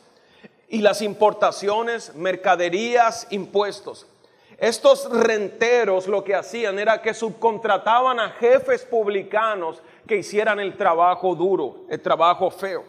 y 0.68 0.82
las 0.82 1.02
importaciones, 1.02 2.14
mercaderías, 2.14 3.26
impuestos. 3.30 4.06
Estos 4.56 5.11
renteros 5.11 6.06
lo 6.06 6.22
que 6.22 6.37
hacían 6.37 6.78
era 6.78 7.02
que 7.02 7.12
subcontrataban 7.12 8.20
a 8.20 8.30
jefes 8.30 8.84
publicanos 8.84 9.82
que 10.06 10.16
hicieran 10.16 10.61
el 10.61 10.76
trabajo 10.76 11.34
duro, 11.34 11.80
el 11.88 12.00
trabajo 12.00 12.52
feo. 12.52 12.84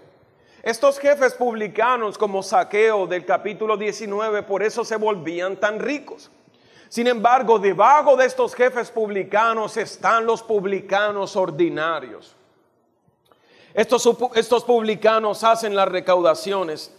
Estos 0.61 0.99
jefes 0.99 1.33
publicanos 1.33 2.19
como 2.19 2.43
saqueo 2.43 3.07
del 3.07 3.25
capítulo 3.25 3.77
19 3.77 4.43
por 4.43 4.61
eso 4.61 4.85
se 4.85 4.95
volvían 4.95 5.57
tan 5.57 5.79
ricos. 5.79 6.29
Sin 6.89 7.05
embargo, 7.05 7.59
debajo 7.59 8.17
de 8.17 8.25
estos 8.25 8.55
jefes 8.55 8.89
publicanos 8.89 9.77
están 9.77 10.25
los 10.25 10.41
publicanos 10.41 11.35
ordinarios. 11.35 12.35
Estos, 13.75 14.63
publicanos 14.65 15.43
hacen 15.43 15.75
las 15.75 15.87
recaudaciones. 15.87 16.91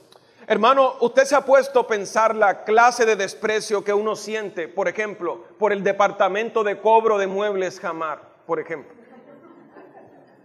Hermano, 0.47 0.95
usted 1.01 1.25
se 1.25 1.35
ha 1.35 1.45
puesto 1.45 1.81
a 1.81 1.87
pensar 1.89 2.37
la 2.37 2.63
clase 2.63 3.05
de 3.05 3.17
desprecio 3.17 3.83
que 3.83 3.93
uno 3.93 4.15
siente, 4.15 4.69
por 4.69 4.87
ejemplo, 4.87 5.45
por 5.59 5.73
el 5.73 5.83
departamento 5.83 6.63
de 6.63 6.81
cobro 6.81 7.19
de 7.19 7.27
muebles 7.27 7.81
Jamar, 7.81 8.23
por 8.47 8.61
ejemplo. 8.61 8.95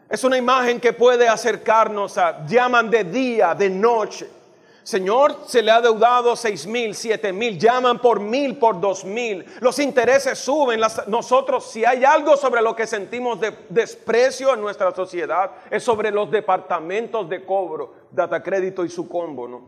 Es 0.10 0.24
una 0.24 0.38
imagen 0.38 0.80
que 0.80 0.94
puede 0.94 1.28
acercarnos 1.28 2.18
a, 2.18 2.46
llaman 2.48 2.90
de 2.90 3.04
día, 3.04 3.54
de 3.54 3.70
noche. 3.70 4.28
Señor, 4.86 5.38
se 5.48 5.64
le 5.64 5.72
ha 5.72 5.82
deudado 5.82 6.36
seis 6.36 6.68
mil, 6.68 6.94
siete 6.94 7.34
mil, 7.34 7.58
llaman 7.58 7.98
por 7.98 8.20
mil, 8.20 8.60
por 8.60 8.80
dos 8.80 9.04
mil. 9.04 9.44
Los 9.60 9.80
intereses 9.80 10.38
suben. 10.38 10.80
nosotros, 11.08 11.72
si 11.72 11.84
hay 11.84 12.06
algo 12.06 12.38
sobre 12.38 12.62
lo 12.62 12.76
que 12.76 12.86
sentimos 12.86 13.40
de 13.40 13.52
desprecio 13.68 14.54
en 14.54 14.62
nuestra 14.62 14.94
sociedad, 14.94 15.50
es 15.72 15.84
sobre 15.84 16.12
los 16.12 16.30
departamentos 16.30 17.28
de 17.28 17.44
cobro, 17.44 17.96
data 18.12 18.44
crédito 18.44 18.86
y 18.86 18.90
su 18.90 19.10
combo, 19.10 19.48
¿no? 19.48 19.62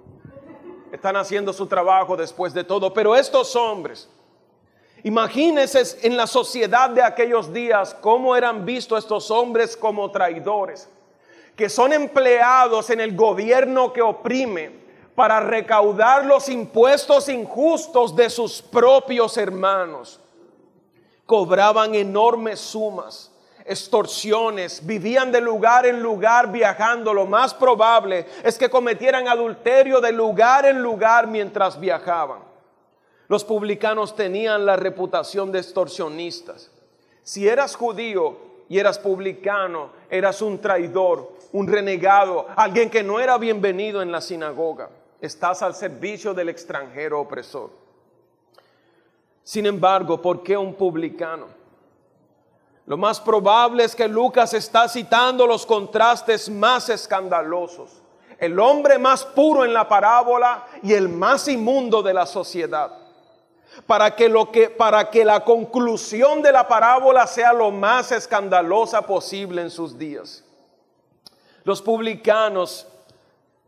Están 0.92 1.16
haciendo 1.16 1.52
su 1.52 1.66
trabajo 1.66 2.16
después 2.16 2.54
de 2.54 2.64
todo. 2.64 2.94
Pero 2.94 3.16
estos 3.16 3.56
hombres, 3.56 4.08
imagínense 5.04 5.98
en 6.06 6.16
la 6.16 6.28
sociedad 6.28 6.92
de 6.92 7.02
aquellos 7.02 7.52
días 7.52 7.96
cómo 8.02 8.36
eran 8.36 8.66
vistos 8.66 9.00
estos 9.00 9.32
hombres 9.32 9.76
como 9.76 10.12
traidores, 10.12 10.88
que 11.56 11.70
son 11.70 11.92
empleados 11.92 12.92
en 12.92 13.02
el 13.02 13.16
gobierno 13.16 13.92
que 13.92 14.04
oprime 14.04 14.86
para 15.18 15.40
recaudar 15.40 16.28
los 16.28 16.48
impuestos 16.48 17.28
injustos 17.28 18.16
de 18.16 18.30
sus 18.30 18.62
propios 18.62 19.36
hermanos. 19.38 20.20
Cobraban 21.26 21.96
enormes 21.96 22.60
sumas, 22.60 23.32
extorsiones, 23.66 24.86
vivían 24.86 25.32
de 25.32 25.42
lugar 25.42 25.88
en 25.88 26.04
lugar 26.04 26.52
viajando. 26.52 27.16
Lo 27.16 27.26
más 27.26 27.56
probable 27.56 28.28
es 28.44 28.60
que 28.60 28.70
cometieran 28.70 29.28
adulterio 29.28 30.02
de 30.02 30.12
lugar 30.12 30.68
en 30.68 30.84
lugar 30.84 31.26
mientras 31.26 31.80
viajaban. 31.80 32.42
Los 33.28 33.44
publicanos 33.44 34.16
tenían 34.16 34.68
la 34.68 34.76
reputación 34.76 35.52
de 35.52 35.58
extorsionistas. 35.58 36.70
Si 37.24 37.48
eras 37.48 37.76
judío 37.76 38.38
y 38.70 38.78
eras 38.78 39.00
publicano, 39.00 39.90
eras 40.12 40.44
un 40.44 40.62
traidor, 40.62 41.34
un 41.54 41.68
renegado, 41.68 42.46
alguien 42.56 42.92
que 42.92 43.02
no 43.02 43.20
era 43.20 43.40
bienvenido 43.40 44.04
en 44.04 44.12
la 44.12 44.22
sinagoga 44.22 44.90
estás 45.22 45.62
al 45.62 45.74
servicio 45.76 46.34
del 46.34 46.50
extranjero 46.50 47.20
opresor. 47.20 47.72
Sin 49.44 49.66
embargo, 49.66 50.22
¿por 50.22 50.44
qué 50.44 50.58
un 50.58 50.74
publicano? 50.74 51.48
Lo 52.86 52.98
más 52.98 53.20
probable 53.20 53.84
es 53.84 53.96
que 53.96 54.08
Lucas 54.08 54.54
está 54.54 54.88
citando 54.88 55.46
los 55.46 55.66
contrastes 55.66 56.50
más 56.50 56.90
escandalosos. 56.90 58.02
El 58.38 58.60
hombre 58.60 58.98
más 58.98 59.26
puro 59.26 59.66
en 59.66 59.74
la 59.74 59.88
parábola 59.88 60.66
y 60.84 60.94
el 60.94 61.10
más 61.10 61.48
inmundo 61.48 62.02
de 62.04 62.14
la 62.14 62.26
sociedad. 62.26 62.92
Para 63.86 64.16
que, 64.16 64.30
lo 64.30 64.52
que, 64.52 64.70
para 64.70 65.10
que 65.10 65.26
la 65.26 65.44
conclusión 65.44 66.42
de 66.42 66.52
la 66.52 66.68
parábola 66.68 67.28
sea 67.28 67.52
lo 67.52 67.72
más 67.72 68.12
escandalosa 68.12 69.02
posible 69.02 69.62
en 69.62 69.70
sus 69.70 69.98
días. 69.98 70.44
Los 71.64 71.82
publicanos 71.82 72.88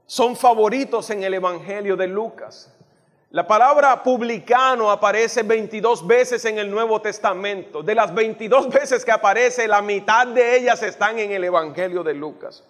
son 0.10 0.36
favoritos 0.36 1.08
en 1.12 1.22
el 1.22 1.36
Evangelio 1.36 1.96
de 1.96 2.08
Lucas. 2.08 2.74
La 3.30 3.46
palabra 3.46 4.02
publicano 4.02 4.90
aparece 4.90 5.44
22 5.44 6.08
veces 6.08 6.44
en 6.46 6.58
el 6.58 6.72
Nuevo 6.72 7.00
Testamento. 7.00 7.84
De 7.84 7.94
las 7.94 8.12
22 8.16 8.70
veces 8.70 9.06
que 9.06 9.12
aparece, 9.12 9.68
la 9.68 9.84
mitad 9.84 10.26
de 10.26 10.58
ellas 10.58 10.82
están 10.82 11.20
en 11.20 11.32
el 11.32 11.44
Evangelio 11.44 12.02
de 12.04 12.16
Lucas. 12.16 12.64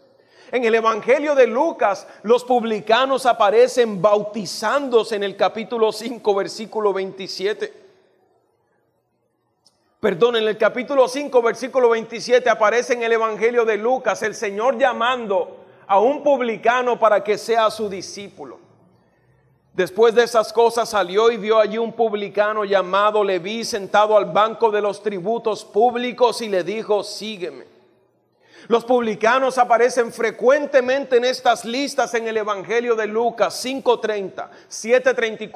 En 0.51 0.65
el 0.65 0.75
Evangelio 0.75 1.33
de 1.33 1.47
Lucas, 1.47 2.07
los 2.23 2.43
publicanos 2.43 3.25
aparecen 3.25 4.01
bautizándose 4.01 5.15
en 5.15 5.23
el 5.23 5.37
capítulo 5.37 5.93
5, 5.93 6.35
versículo 6.35 6.91
27. 6.91 7.73
Perdón, 10.01 10.35
en 10.35 10.45
el 10.45 10.57
capítulo 10.57 11.07
5, 11.07 11.41
versículo 11.41 11.87
27 11.91 12.49
aparece 12.49 12.95
en 12.95 13.03
el 13.03 13.13
Evangelio 13.13 13.63
de 13.63 13.77
Lucas 13.77 14.23
el 14.23 14.35
Señor 14.35 14.77
llamando 14.77 15.59
a 15.89 15.99
un 15.99 16.21
publicano 16.21 16.99
para 16.99 17.23
que 17.23 17.35
sea 17.35 17.71
su 17.71 17.89
discípulo. 17.89 18.59
Después 19.73 20.13
de 20.13 20.23
esas 20.23 20.53
cosas 20.53 20.87
salió 20.87 21.31
y 21.31 21.37
vio 21.37 21.57
allí 21.57 21.79
un 21.79 21.93
publicano 21.93 22.63
llamado 22.63 23.23
Leví 23.23 23.65
sentado 23.65 24.15
al 24.15 24.25
banco 24.25 24.69
de 24.69 24.81
los 24.81 25.01
tributos 25.01 25.65
públicos 25.65 26.43
y 26.43 26.49
le 26.49 26.63
dijo, 26.63 27.03
sígueme. 27.03 27.65
Los 28.67 28.85
publicanos 28.85 29.57
aparecen 29.57 30.13
frecuentemente 30.13 31.17
en 31.17 31.25
estas 31.25 31.65
listas 31.65 32.13
en 32.13 32.27
el 32.27 32.37
Evangelio 32.37 32.95
de 32.95 33.07
Lucas 33.07 33.65
5.30, 33.65 34.47
7.34, 34.69 35.51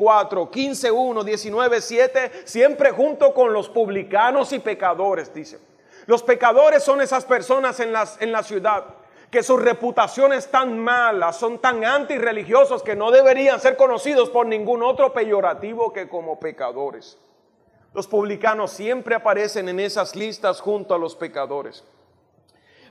15.1, 0.49 1.23
19.7, 1.23 2.31
siempre 2.45 2.89
junto 2.89 3.35
con 3.35 3.53
los 3.53 3.69
publicanos 3.69 4.51
y 4.51 4.57
pecadores, 4.57 5.31
dice. 5.31 5.59
Los 6.07 6.23
pecadores 6.23 6.81
son 6.81 7.01
esas 7.01 7.23
personas 7.23 7.79
en, 7.79 7.93
las, 7.93 8.19
en 8.19 8.31
la 8.31 8.41
ciudad 8.41 9.02
que 9.33 9.41
su 9.41 9.57
reputación 9.57 10.31
es 10.31 10.51
tan 10.51 10.77
mala, 10.77 11.33
son 11.33 11.57
tan 11.57 11.83
antirreligiosos 11.83 12.83
que 12.83 12.95
no 12.95 13.09
deberían 13.09 13.59
ser 13.59 13.75
conocidos 13.75 14.29
por 14.29 14.45
ningún 14.45 14.83
otro 14.83 15.11
peyorativo 15.11 15.91
que 15.91 16.07
como 16.07 16.39
pecadores. 16.39 17.17
Los 17.95 18.05
publicanos 18.05 18.69
siempre 18.69 19.15
aparecen 19.15 19.69
en 19.69 19.79
esas 19.79 20.15
listas 20.15 20.61
junto 20.61 20.93
a 20.93 20.99
los 20.99 21.15
pecadores. 21.15 21.83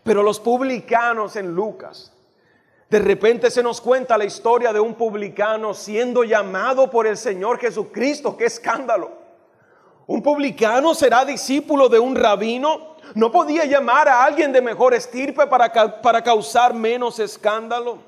Pero 0.02 0.24
los 0.24 0.40
publicanos 0.40 1.36
en 1.36 1.54
Lucas, 1.54 2.12
de 2.90 2.98
repente 2.98 3.48
se 3.48 3.62
nos 3.62 3.80
cuenta 3.80 4.18
la 4.18 4.24
historia 4.24 4.72
de 4.72 4.80
un 4.80 4.94
publicano 4.94 5.74
siendo 5.74 6.24
llamado 6.24 6.90
por 6.90 7.06
el 7.06 7.16
Señor 7.16 7.60
Jesucristo. 7.60 8.36
¡Qué 8.36 8.46
escándalo! 8.46 9.12
Un 10.08 10.24
publicano 10.24 10.92
será 10.96 11.24
discípulo 11.24 11.88
de 11.88 12.00
un 12.00 12.16
rabino. 12.16 12.91
No 13.14 13.30
podía 13.30 13.64
llamar 13.64 14.08
a 14.08 14.24
alguien 14.24 14.52
de 14.52 14.62
mejor 14.62 14.94
estirpe 14.94 15.46
para, 15.46 16.00
para 16.00 16.22
causar 16.22 16.74
menos 16.74 17.18
escándalo. 17.18 17.98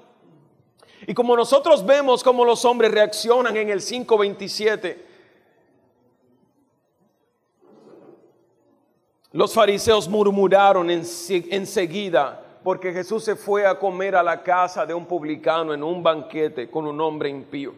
Y 1.07 1.15
como 1.15 1.37
nosotros 1.37 1.85
vemos 1.85 2.23
cómo 2.23 2.45
los 2.45 2.65
hombres 2.65 2.91
reaccionan 2.91 3.57
en 3.57 3.69
el 3.69 3.83
527, 3.83 5.15
Los 9.35 9.53
fariseos 9.53 10.09
murmuraron 10.09 10.89
enseguida 10.89 12.41
porque 12.63 12.93
Jesús 12.93 13.25
se 13.25 13.35
fue 13.35 13.67
a 13.67 13.77
comer 13.81 14.15
a 14.15 14.23
la 14.23 14.45
casa 14.45 14.87
de 14.87 14.95
un 14.95 15.07
publicano 15.07 15.75
en 15.75 15.83
un 15.83 16.05
banquete 16.05 16.71
con 16.71 16.87
un 16.87 17.01
hombre 17.01 17.31
impío. 17.31 17.75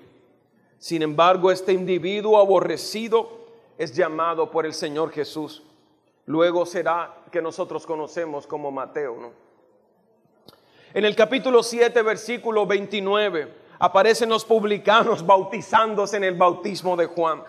Sin 0.78 1.00
embargo, 1.00 1.50
este 1.50 1.72
individuo 1.72 2.36
aborrecido 2.36 3.46
es 3.78 3.96
llamado 3.96 4.50
por 4.50 4.66
el 4.66 4.74
Señor 4.74 5.10
Jesús. 5.12 5.62
Luego 6.26 6.66
será 6.66 7.22
que 7.30 7.40
nosotros 7.40 7.86
conocemos 7.86 8.46
como 8.46 8.70
Mateo. 8.70 9.16
¿no? 9.18 9.32
En 10.92 11.04
el 11.04 11.16
capítulo 11.16 11.62
7, 11.62 12.02
versículo 12.02 12.66
29, 12.66 13.52
aparecen 13.78 14.28
los 14.28 14.44
publicanos 14.44 15.24
bautizándose 15.24 16.16
en 16.16 16.24
el 16.24 16.34
bautismo 16.34 16.96
de 16.96 17.06
Juan 17.06 17.42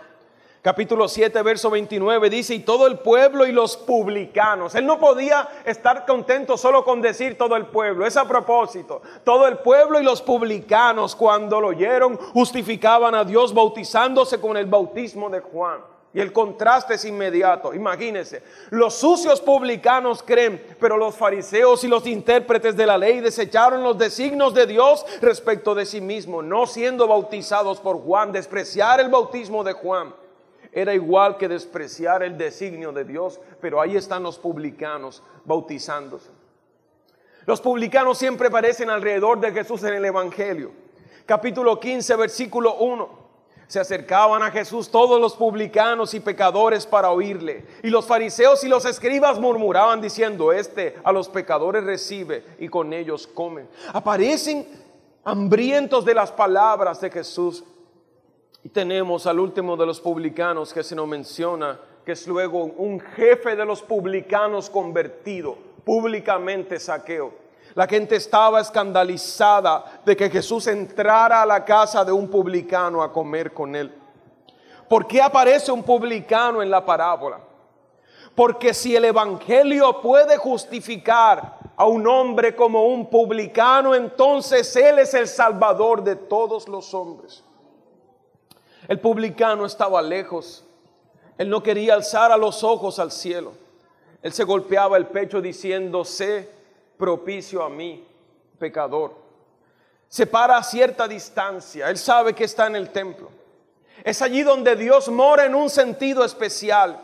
capítulo 0.68 1.08
7, 1.08 1.44
verso 1.44 1.70
29 1.70 2.30
dice, 2.30 2.54
y 2.54 2.60
todo 2.60 2.88
el 2.88 3.00
pueblo 3.00 3.46
y 3.46 3.54
los 3.54 3.78
publicanos. 3.78 4.76
Él 4.76 4.86
no 4.86 5.00
podía 5.00 5.48
estar 5.64 6.06
contento 6.06 6.58
solo 6.58 6.84
con 6.84 7.02
decir 7.02 7.38
todo 7.38 7.56
el 7.56 7.68
pueblo, 7.68 8.06
es 8.06 8.18
a 8.18 8.28
propósito. 8.28 9.02
Todo 9.24 9.48
el 9.48 9.60
pueblo 9.60 9.98
y 9.98 10.04
los 10.04 10.22
publicanos 10.22 11.16
cuando 11.16 11.62
lo 11.62 11.70
oyeron 11.70 12.18
justificaban 12.18 13.16
a 13.16 13.24
Dios 13.24 13.54
bautizándose 13.54 14.42
con 14.42 14.58
el 14.58 14.66
bautismo 14.66 15.30
de 15.30 15.40
Juan. 15.40 15.80
Y 16.14 16.20
el 16.20 16.34
contraste 16.34 16.96
es 16.96 17.06
inmediato. 17.06 17.74
Imagínense, 17.74 18.42
los 18.70 18.96
sucios 18.96 19.42
publicanos 19.42 20.24
creen, 20.24 20.76
pero 20.80 20.98
los 20.98 21.16
fariseos 21.16 21.84
y 21.84 21.88
los 21.88 22.08
intérpretes 22.08 22.76
de 22.76 22.86
la 22.86 22.98
ley 22.98 23.20
desecharon 23.20 23.84
los 23.84 23.98
designos 23.98 24.54
de 24.54 24.66
Dios 24.66 25.06
respecto 25.22 25.76
de 25.76 25.86
sí 25.86 26.02
mismos, 26.02 26.44
no 26.44 26.66
siendo 26.66 27.08
bautizados 27.08 27.80
por 27.80 28.02
Juan, 28.02 28.32
despreciar 28.32 29.00
el 29.00 29.10
bautismo 29.10 29.64
de 29.64 29.74
Juan 29.74 30.14
era 30.72 30.94
igual 30.94 31.38
que 31.38 31.48
despreciar 31.48 32.22
el 32.22 32.38
designio 32.38 32.92
de 32.92 33.04
Dios, 33.04 33.40
pero 33.60 33.82
ahí 33.82 33.96
están 33.96 34.22
los 34.22 34.38
publicanos 34.38 35.24
bautizándose. 35.44 36.30
Los 37.48 37.62
publicanos 37.62 38.20
siempre 38.20 38.50
aparecen 38.50 38.92
alrededor 38.92 39.40
de 39.40 39.52
Jesús 39.52 39.84
en 39.84 39.96
el 39.96 40.06
Evangelio. 40.06 40.72
Capítulo 41.26 41.80
15, 41.80 42.16
versículo 42.18 42.76
1. 42.76 43.27
Se 43.68 43.80
acercaban 43.80 44.42
a 44.44 44.52
Jesús 44.52 44.90
todos 44.90 45.20
los 45.20 45.36
publicanos 45.36 46.14
y 46.14 46.22
pecadores 46.22 46.86
para 46.86 47.12
oírle. 47.12 47.66
Y 47.84 47.90
los 47.90 48.06
fariseos 48.06 48.64
y 48.64 48.70
los 48.70 48.86
escribas 48.86 49.40
murmuraban 49.40 50.00
diciendo, 50.00 50.54
este 50.54 50.96
a 51.04 51.12
los 51.12 51.28
pecadores 51.28 51.84
recibe 51.84 52.46
y 52.60 52.70
con 52.70 52.94
ellos 52.94 53.28
comen. 53.28 53.68
Aparecen 53.92 54.66
hambrientos 55.26 56.06
de 56.06 56.14
las 56.14 56.32
palabras 56.32 57.02
de 57.02 57.12
Jesús 57.12 57.66
y 58.64 58.70
tenemos 58.70 59.28
al 59.28 59.40
último 59.40 59.76
de 59.76 59.86
los 59.86 60.00
publicanos 60.00 60.74
que 60.74 60.84
se 60.84 60.96
nos 60.96 61.08
menciona, 61.08 61.80
que 62.06 62.14
es 62.14 62.26
luego 62.28 62.64
un 62.64 63.02
jefe 63.02 63.58
de 63.58 63.66
los 63.66 63.82
publicanos 63.82 64.70
convertido, 64.70 65.58
públicamente 65.84 66.80
saqueo. 66.80 67.47
La 67.78 67.86
gente 67.86 68.16
estaba 68.16 68.60
escandalizada 68.60 70.02
de 70.04 70.18
que 70.18 70.32
Jesús 70.32 70.66
entrara 70.66 71.44
a 71.44 71.46
la 71.46 71.64
casa 71.64 72.04
de 72.04 72.12
un 72.12 72.28
publicano 72.28 73.04
a 73.04 73.14
comer 73.14 73.54
con 73.54 73.76
él. 73.76 73.94
¿Por 74.90 75.06
qué 75.06 75.22
aparece 75.22 75.72
un 75.72 75.84
publicano 75.84 76.64
en 76.64 76.72
la 76.72 76.84
parábola? 76.84 77.40
Porque 78.34 78.74
si 78.74 78.96
el 78.96 79.06
Evangelio 79.06 80.02
puede 80.02 80.38
justificar 80.38 81.60
a 81.76 81.86
un 81.86 82.08
hombre 82.08 82.56
como 82.56 82.88
un 82.88 83.12
publicano, 83.12 83.94
entonces 83.94 84.76
Él 84.76 84.98
es 84.98 85.14
el 85.14 85.28
Salvador 85.28 86.04
de 86.04 86.16
todos 86.16 86.68
los 86.68 86.96
hombres. 86.96 87.44
El 88.88 89.00
publicano 89.00 89.68
estaba 89.68 90.02
lejos. 90.02 90.66
Él 91.38 91.48
no 91.48 91.62
quería 91.62 91.94
alzar 91.94 92.32
a 92.32 92.38
los 92.38 92.64
ojos 92.64 92.98
al 92.98 93.12
cielo. 93.12 93.52
Él 94.24 94.34
se 94.34 94.46
golpeaba 94.46 94.98
el 94.98 95.06
pecho 95.06 95.42
diciendo, 95.42 96.04
sé 96.04 96.57
propicio 96.98 97.64
a 97.64 97.70
mí, 97.70 98.06
pecador. 98.58 99.16
Se 100.08 100.26
para 100.26 100.58
a 100.58 100.64
cierta 100.64 101.08
distancia. 101.08 101.90
Él 101.90 101.98
sabe 101.98 102.34
que 102.34 102.46
está 102.46 102.68
en 102.68 102.76
el 102.76 102.90
templo. 102.90 103.30
Es 104.04 104.22
allí 104.22 104.44
donde 104.44 104.76
Dios 104.76 105.10
mora 105.10 105.46
en 105.46 105.56
un 105.56 105.70
sentido 105.70 106.24
especial. 106.24 107.00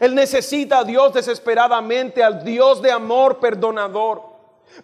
Él 0.00 0.14
necesita 0.14 0.78
a 0.78 0.84
Dios 0.84 1.12
desesperadamente, 1.12 2.22
al 2.22 2.44
Dios 2.44 2.80
de 2.80 2.92
amor 2.92 3.40
perdonador. 3.40 4.22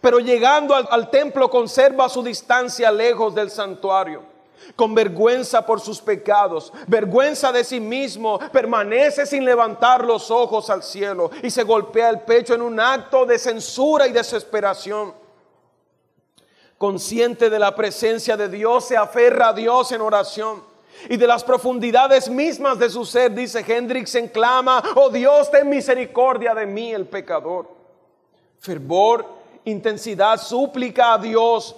Pero 0.00 0.18
llegando 0.18 0.74
al, 0.74 0.86
al 0.90 1.10
templo 1.10 1.48
conserva 1.48 2.08
su 2.08 2.22
distancia 2.22 2.90
lejos 2.90 3.34
del 3.34 3.50
santuario 3.50 4.29
con 4.76 4.94
vergüenza 4.94 5.64
por 5.64 5.80
sus 5.80 6.00
pecados, 6.00 6.72
vergüenza 6.86 7.52
de 7.52 7.64
sí 7.64 7.80
mismo, 7.80 8.38
permanece 8.52 9.26
sin 9.26 9.44
levantar 9.44 10.04
los 10.04 10.30
ojos 10.30 10.70
al 10.70 10.82
cielo 10.82 11.30
y 11.42 11.50
se 11.50 11.62
golpea 11.62 12.10
el 12.10 12.20
pecho 12.20 12.54
en 12.54 12.62
un 12.62 12.78
acto 12.78 13.26
de 13.26 13.38
censura 13.38 14.06
y 14.06 14.12
desesperación. 14.12 15.14
Consciente 16.78 17.50
de 17.50 17.58
la 17.58 17.74
presencia 17.74 18.36
de 18.36 18.48
Dios, 18.48 18.86
se 18.86 18.96
aferra 18.96 19.48
a 19.48 19.52
Dios 19.52 19.92
en 19.92 20.00
oración. 20.00 20.62
Y 21.08 21.16
de 21.16 21.26
las 21.26 21.44
profundidades 21.44 22.28
mismas 22.28 22.78
de 22.78 22.90
su 22.90 23.04
ser, 23.04 23.34
dice 23.34 23.64
Hendrix, 23.66 24.14
en 24.14 24.28
clama, 24.28 24.82
oh 24.96 25.08
Dios, 25.08 25.50
ten 25.50 25.68
misericordia 25.68 26.54
de 26.54 26.66
mí, 26.66 26.92
el 26.92 27.06
pecador. 27.06 27.68
Fervor, 28.58 29.26
intensidad, 29.64 30.38
súplica 30.38 31.14
a 31.14 31.18
Dios 31.18 31.76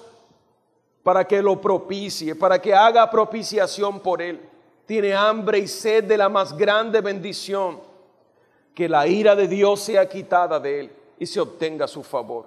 para 1.03 1.27
que 1.27 1.43
lo 1.43 1.61
propicie, 1.61 2.35
para 2.35 2.61
que 2.61 2.75
haga 2.75 3.11
propiciación 3.11 4.01
por 4.01 4.23
él. 4.23 4.41
Tiene 4.87 5.15
hambre 5.15 5.59
y 5.59 5.69
sed 5.69 6.05
de 6.05 6.17
la 6.17 6.29
más 6.29 6.57
grande 6.57 7.01
bendición, 7.01 7.81
que 8.75 8.89
la 8.89 9.07
ira 9.07 9.35
de 9.35 9.49
Dios 9.49 9.81
sea 9.81 10.09
quitada 10.09 10.61
de 10.61 10.81
él 10.81 10.93
y 11.19 11.27
se 11.27 11.41
obtenga 11.41 11.87
su 11.87 12.03
favor. 12.03 12.47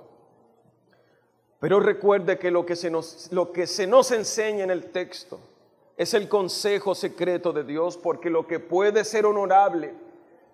Pero 1.59 1.79
recuerde 1.79 2.37
que 2.37 2.51
lo 2.51 2.65
que 2.65 2.75
se 2.75 2.89
nos, 2.89 3.31
lo 3.31 3.51
que 3.51 3.67
se 3.67 3.87
nos 3.87 4.11
enseña 4.11 4.63
en 4.63 4.71
el 4.71 4.91
texto 4.91 5.39
es 5.97 6.13
el 6.13 6.27
consejo 6.27 6.93
secreto 6.93 7.53
de 7.53 7.63
Dios, 7.63 7.97
porque 7.97 8.29
lo 8.29 8.45
que 8.45 8.59
puede 8.59 9.03
ser 9.05 9.25
honorable 9.25 9.93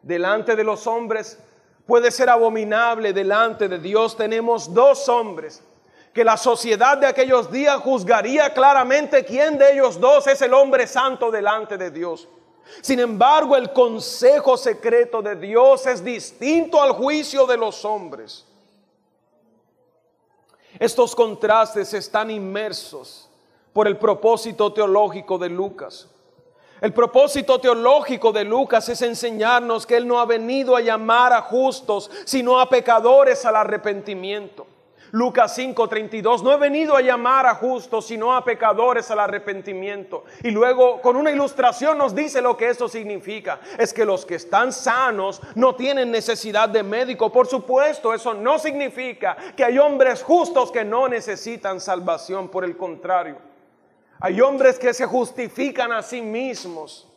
delante 0.01 0.55
de 0.55 0.63
los 0.63 0.87
hombres 0.87 1.39
puede 1.85 2.11
ser 2.11 2.29
abominable 2.29 3.11
delante 3.11 3.67
de 3.67 3.79
Dios. 3.79 4.15
Tenemos 4.15 4.73
dos 4.73 5.09
hombres 5.09 5.63
que 6.13 6.23
la 6.23 6.35
sociedad 6.35 6.97
de 6.97 7.07
aquellos 7.07 7.51
días 7.51 7.77
juzgaría 7.77 8.53
claramente 8.53 9.23
quién 9.23 9.57
de 9.57 9.73
ellos 9.73 9.99
dos 9.99 10.27
es 10.27 10.41
el 10.41 10.53
hombre 10.53 10.85
santo 10.87 11.31
delante 11.31 11.77
de 11.77 11.89
Dios. 11.89 12.27
Sin 12.81 12.99
embargo, 12.99 13.55
el 13.55 13.71
consejo 13.71 14.57
secreto 14.57 15.21
de 15.21 15.35
Dios 15.35 15.85
es 15.87 16.03
distinto 16.03 16.81
al 16.81 16.91
juicio 16.91 17.45
de 17.45 17.57
los 17.57 17.83
hombres. 17.85 18.45
Estos 20.79 21.15
contrastes 21.15 21.93
están 21.93 22.31
inmersos 22.31 23.29
por 23.73 23.87
el 23.87 23.97
propósito 23.97 24.71
teológico 24.73 25.37
de 25.37 25.49
Lucas. 25.49 26.07
El 26.81 26.93
propósito 26.93 27.59
teológico 27.59 28.31
de 28.31 28.43
Lucas 28.43 28.89
es 28.89 29.01
enseñarnos 29.01 29.85
que 29.85 29.97
Él 29.97 30.07
no 30.07 30.19
ha 30.19 30.25
venido 30.25 30.75
a 30.75 30.81
llamar 30.81 31.31
a 31.31 31.41
justos, 31.41 32.09
sino 32.25 32.59
a 32.59 32.69
pecadores 32.69 33.45
al 33.45 33.55
arrepentimiento. 33.55 34.65
Lucas 35.11 35.57
5:32, 35.57 36.41
no 36.41 36.53
he 36.53 36.57
venido 36.57 36.95
a 36.95 37.01
llamar 37.01 37.45
a 37.45 37.55
justos, 37.55 38.07
sino 38.07 38.33
a 38.33 38.45
pecadores 38.45 39.11
al 39.11 39.19
arrepentimiento. 39.19 40.23
Y 40.41 40.51
luego 40.51 41.01
con 41.01 41.17
una 41.17 41.31
ilustración 41.31 41.97
nos 41.97 42.15
dice 42.15 42.41
lo 42.41 42.55
que 42.55 42.69
eso 42.69 42.87
significa. 42.87 43.59
Es 43.77 43.93
que 43.93 44.05
los 44.05 44.25
que 44.25 44.35
están 44.35 44.71
sanos 44.71 45.41
no 45.55 45.75
tienen 45.75 46.11
necesidad 46.11 46.69
de 46.69 46.83
médico. 46.83 47.31
Por 47.31 47.47
supuesto, 47.47 48.13
eso 48.13 48.33
no 48.33 48.57
significa 48.57 49.35
que 49.57 49.65
hay 49.65 49.79
hombres 49.79 50.23
justos 50.23 50.71
que 50.71 50.85
no 50.85 51.09
necesitan 51.09 51.81
salvación. 51.81 52.47
Por 52.47 52.63
el 52.63 52.77
contrario, 52.77 53.37
hay 54.21 54.39
hombres 54.39 54.79
que 54.79 54.93
se 54.93 55.05
justifican 55.05 55.91
a 55.91 56.03
sí 56.03 56.21
mismos 56.21 57.10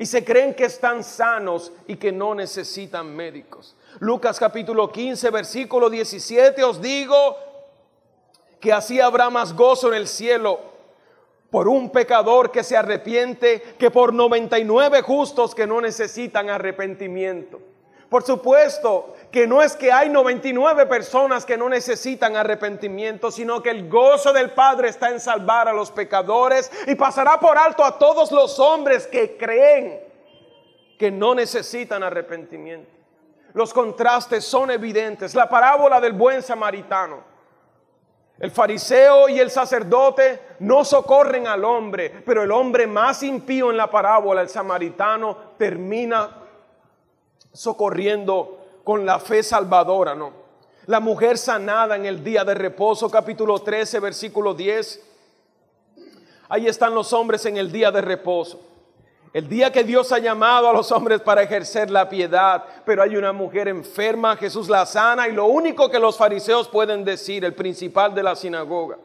y 0.00 0.06
se 0.06 0.24
creen 0.24 0.54
que 0.54 0.64
están 0.64 1.04
sanos 1.04 1.72
y 1.86 1.96
que 1.96 2.10
no 2.10 2.34
necesitan 2.34 3.14
médicos. 3.14 3.76
Lucas 3.98 4.40
capítulo 4.40 4.90
15, 4.90 5.28
versículo 5.28 5.90
17, 5.90 6.64
os 6.64 6.80
digo 6.80 7.36
que 8.58 8.72
así 8.72 8.98
habrá 8.98 9.28
más 9.28 9.52
gozo 9.54 9.88
en 9.88 9.94
el 9.96 10.08
cielo 10.08 10.58
por 11.50 11.68
un 11.68 11.90
pecador 11.90 12.50
que 12.50 12.64
se 12.64 12.78
arrepiente 12.78 13.60
que 13.78 13.90
por 13.90 14.14
99 14.14 15.02
justos 15.02 15.54
que 15.54 15.66
no 15.66 15.82
necesitan 15.82 16.48
arrepentimiento. 16.48 17.60
Por 18.10 18.24
supuesto 18.24 19.14
que 19.30 19.46
no 19.46 19.62
es 19.62 19.76
que 19.76 19.92
hay 19.92 20.08
99 20.08 20.86
personas 20.86 21.46
que 21.46 21.56
no 21.56 21.68
necesitan 21.68 22.34
arrepentimiento, 22.34 23.30
sino 23.30 23.62
que 23.62 23.70
el 23.70 23.88
gozo 23.88 24.32
del 24.32 24.50
Padre 24.50 24.88
está 24.88 25.10
en 25.10 25.20
salvar 25.20 25.68
a 25.68 25.72
los 25.72 25.92
pecadores 25.92 26.72
y 26.88 26.96
pasará 26.96 27.38
por 27.38 27.56
alto 27.56 27.84
a 27.84 27.96
todos 27.98 28.32
los 28.32 28.58
hombres 28.58 29.06
que 29.06 29.36
creen 29.36 30.00
que 30.98 31.12
no 31.12 31.36
necesitan 31.36 32.02
arrepentimiento. 32.02 32.90
Los 33.54 33.72
contrastes 33.72 34.44
son 34.44 34.72
evidentes. 34.72 35.36
La 35.36 35.48
parábola 35.48 36.00
del 36.00 36.12
buen 36.12 36.42
samaritano. 36.42 37.30
El 38.40 38.50
fariseo 38.50 39.28
y 39.28 39.38
el 39.38 39.52
sacerdote 39.52 40.40
no 40.60 40.84
socorren 40.84 41.46
al 41.46 41.64
hombre, 41.64 42.22
pero 42.26 42.42
el 42.42 42.50
hombre 42.50 42.88
más 42.88 43.22
impío 43.22 43.70
en 43.70 43.76
la 43.76 43.88
parábola, 43.88 44.40
el 44.40 44.48
samaritano, 44.48 45.36
termina 45.58 46.39
socorriendo 47.52 48.58
con 48.84 49.04
la 49.06 49.18
fe 49.18 49.42
salvadora, 49.42 50.14
¿no? 50.14 50.32
La 50.86 51.00
mujer 51.00 51.38
sanada 51.38 51.96
en 51.96 52.06
el 52.06 52.24
día 52.24 52.44
de 52.44 52.54
reposo, 52.54 53.10
capítulo 53.10 53.58
13, 53.60 54.00
versículo 54.00 54.54
10. 54.54 55.06
Ahí 56.48 56.66
están 56.66 56.94
los 56.94 57.12
hombres 57.12 57.44
en 57.46 57.56
el 57.56 57.70
día 57.70 57.90
de 57.90 58.00
reposo. 58.00 58.60
El 59.32 59.48
día 59.48 59.70
que 59.70 59.84
Dios 59.84 60.10
ha 60.10 60.18
llamado 60.18 60.68
a 60.68 60.72
los 60.72 60.90
hombres 60.90 61.20
para 61.20 61.42
ejercer 61.42 61.88
la 61.88 62.08
piedad, 62.08 62.64
pero 62.84 63.02
hay 63.02 63.16
una 63.16 63.32
mujer 63.32 63.68
enferma, 63.68 64.36
Jesús 64.36 64.68
la 64.68 64.84
sana 64.84 65.28
y 65.28 65.32
lo 65.32 65.46
único 65.46 65.88
que 65.88 66.00
los 66.00 66.16
fariseos 66.16 66.66
pueden 66.66 67.04
decir, 67.04 67.44
el 67.44 67.54
principal 67.54 68.12
de 68.12 68.24
la 68.24 68.34
sinagoga, 68.34 68.98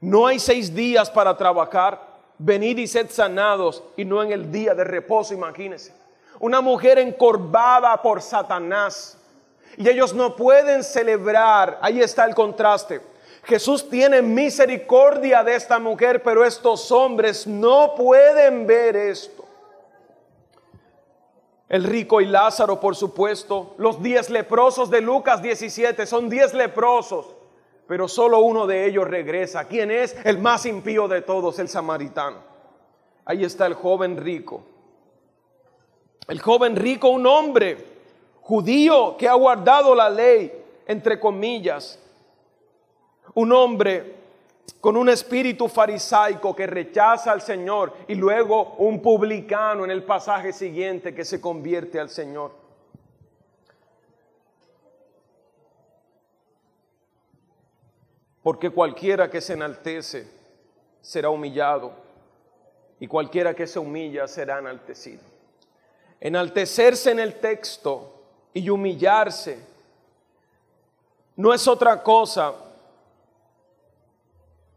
no 0.00 0.28
hay 0.28 0.38
seis 0.38 0.72
días 0.72 1.10
para 1.10 1.36
trabajar, 1.36 2.00
venid 2.38 2.78
y 2.78 2.86
sed 2.86 3.10
sanados 3.10 3.82
y 3.96 4.04
no 4.04 4.22
en 4.22 4.30
el 4.30 4.52
día 4.52 4.72
de 4.72 4.84
reposo, 4.84 5.34
imagínense. 5.34 5.92
Una 6.40 6.60
mujer 6.60 6.98
encorvada 6.98 8.00
por 8.00 8.22
Satanás 8.22 9.18
y 9.76 9.88
ellos 9.88 10.14
no 10.14 10.36
pueden 10.36 10.82
celebrar, 10.82 11.78
ahí 11.82 12.00
está 12.00 12.24
el 12.24 12.34
contraste 12.34 13.00
Jesús 13.48 13.88
tiene 13.88 14.20
misericordia 14.20 15.42
de 15.42 15.54
esta 15.54 15.78
mujer, 15.78 16.22
pero 16.22 16.44
estos 16.44 16.92
hombres 16.92 17.46
no 17.46 17.94
pueden 17.94 18.66
ver 18.66 18.94
esto. 18.94 19.46
El 21.66 21.84
rico 21.84 22.20
y 22.20 22.26
Lázaro, 22.26 22.78
por 22.78 22.94
supuesto, 22.94 23.74
los 23.78 24.02
diez 24.02 24.28
leprosos 24.28 24.90
de 24.90 25.00
Lucas 25.00 25.40
17, 25.40 26.04
son 26.04 26.28
diez 26.28 26.52
leprosos, 26.52 27.36
pero 27.86 28.06
solo 28.06 28.40
uno 28.40 28.66
de 28.66 28.84
ellos 28.84 29.08
regresa. 29.08 29.64
¿Quién 29.64 29.90
es? 29.90 30.14
El 30.24 30.36
más 30.38 30.66
impío 30.66 31.08
de 31.08 31.22
todos, 31.22 31.58
el 31.58 31.70
samaritano. 31.70 32.42
Ahí 33.24 33.44
está 33.44 33.64
el 33.64 33.74
joven 33.74 34.18
rico. 34.18 34.62
El 36.28 36.40
joven 36.40 36.76
rico, 36.76 37.08
un 37.08 37.26
hombre 37.26 37.78
judío 38.42 39.16
que 39.16 39.26
ha 39.26 39.34
guardado 39.34 39.94
la 39.94 40.10
ley, 40.10 40.52
entre 40.86 41.18
comillas, 41.18 41.98
un 43.34 43.50
hombre 43.52 44.16
con 44.80 44.96
un 44.96 45.08
espíritu 45.08 45.68
farisaico 45.68 46.54
que 46.54 46.66
rechaza 46.66 47.32
al 47.32 47.40
Señor 47.40 47.94
y 48.06 48.14
luego 48.14 48.74
un 48.78 49.00
publicano 49.00 49.84
en 49.84 49.90
el 49.90 50.04
pasaje 50.04 50.52
siguiente 50.52 51.14
que 51.14 51.24
se 51.24 51.40
convierte 51.40 51.98
al 51.98 52.10
Señor. 52.10 52.52
Porque 58.42 58.70
cualquiera 58.70 59.30
que 59.30 59.40
se 59.40 59.54
enaltece 59.54 60.28
será 61.00 61.30
humillado 61.30 61.92
y 63.00 63.06
cualquiera 63.06 63.54
que 63.54 63.66
se 63.66 63.78
humilla 63.78 64.28
será 64.28 64.58
enaltecido. 64.58 65.37
Enaltecerse 66.20 67.10
en 67.10 67.20
el 67.20 67.34
texto 67.34 68.12
y 68.52 68.68
humillarse 68.70 69.58
no 71.36 71.54
es 71.54 71.68
otra 71.68 72.02
cosa 72.02 72.54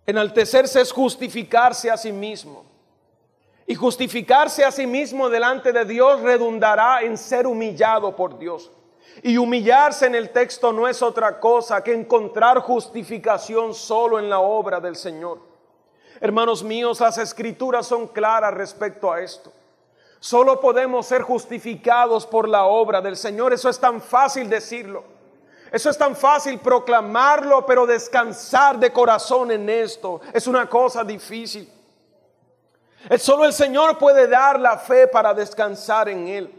Enaltecerse 0.06 0.82
es 0.82 0.92
justificarse 0.92 1.90
a 1.90 1.98
sí 1.98 2.12
mismo. 2.12 2.66
Y 3.68 3.76
justificarse 3.76 4.66
a 4.66 4.72
sí 4.72 4.86
mismo 4.88 5.30
delante 5.30 5.72
de 5.72 5.86
Dios 5.86 6.20
redundará 6.22 7.02
en 7.02 7.18
ser 7.18 7.48
humillado 7.48 8.16
por 8.16 8.38
Dios. 8.38 8.72
Y 9.24 9.38
humillarse 9.38 10.08
en 10.08 10.16
el 10.16 10.32
texto 10.32 10.74
no 10.74 10.88
es 10.88 11.02
otra 11.02 11.40
cosa 11.40 11.84
que 11.84 11.94
encontrar 11.94 12.60
justificación 12.60 13.74
solo 13.74 14.20
en 14.20 14.30
la 14.30 14.40
obra 14.40 14.80
del 14.80 14.96
Señor. 14.96 15.40
Hermanos 16.20 16.64
míos, 16.64 17.00
las 17.00 17.18
escrituras 17.18 17.88
son 17.88 18.08
claras 18.08 18.54
respecto 18.54 19.12
a 19.12 19.22
esto. 19.22 19.54
Solo 20.24 20.60
podemos 20.60 21.08
ser 21.08 21.24
justificados 21.24 22.28
por 22.28 22.48
la 22.48 22.66
obra 22.66 23.02
del 23.02 23.18
Señor. 23.18 23.54
Eso 23.54 23.70
es 23.70 23.80
tan 23.80 24.00
fácil 24.00 24.48
decirlo. 24.48 25.04
Eso 25.72 25.90
es 25.90 25.98
tan 25.98 26.16
fácil 26.16 26.60
proclamarlo, 26.60 27.66
pero 27.66 27.88
descansar 27.88 28.78
de 28.78 28.94
corazón 28.94 29.50
en 29.50 29.68
esto 29.68 30.22
es 30.32 30.46
una 30.46 30.70
cosa 30.70 31.04
difícil. 31.04 31.68
Solo 33.18 33.46
el 33.46 33.54
Señor 33.54 33.98
puede 33.98 34.28
dar 34.28 34.60
la 34.60 34.78
fe 34.78 35.08
para 35.08 35.34
descansar 35.34 36.08
en 36.08 36.28
Él. 36.28 36.54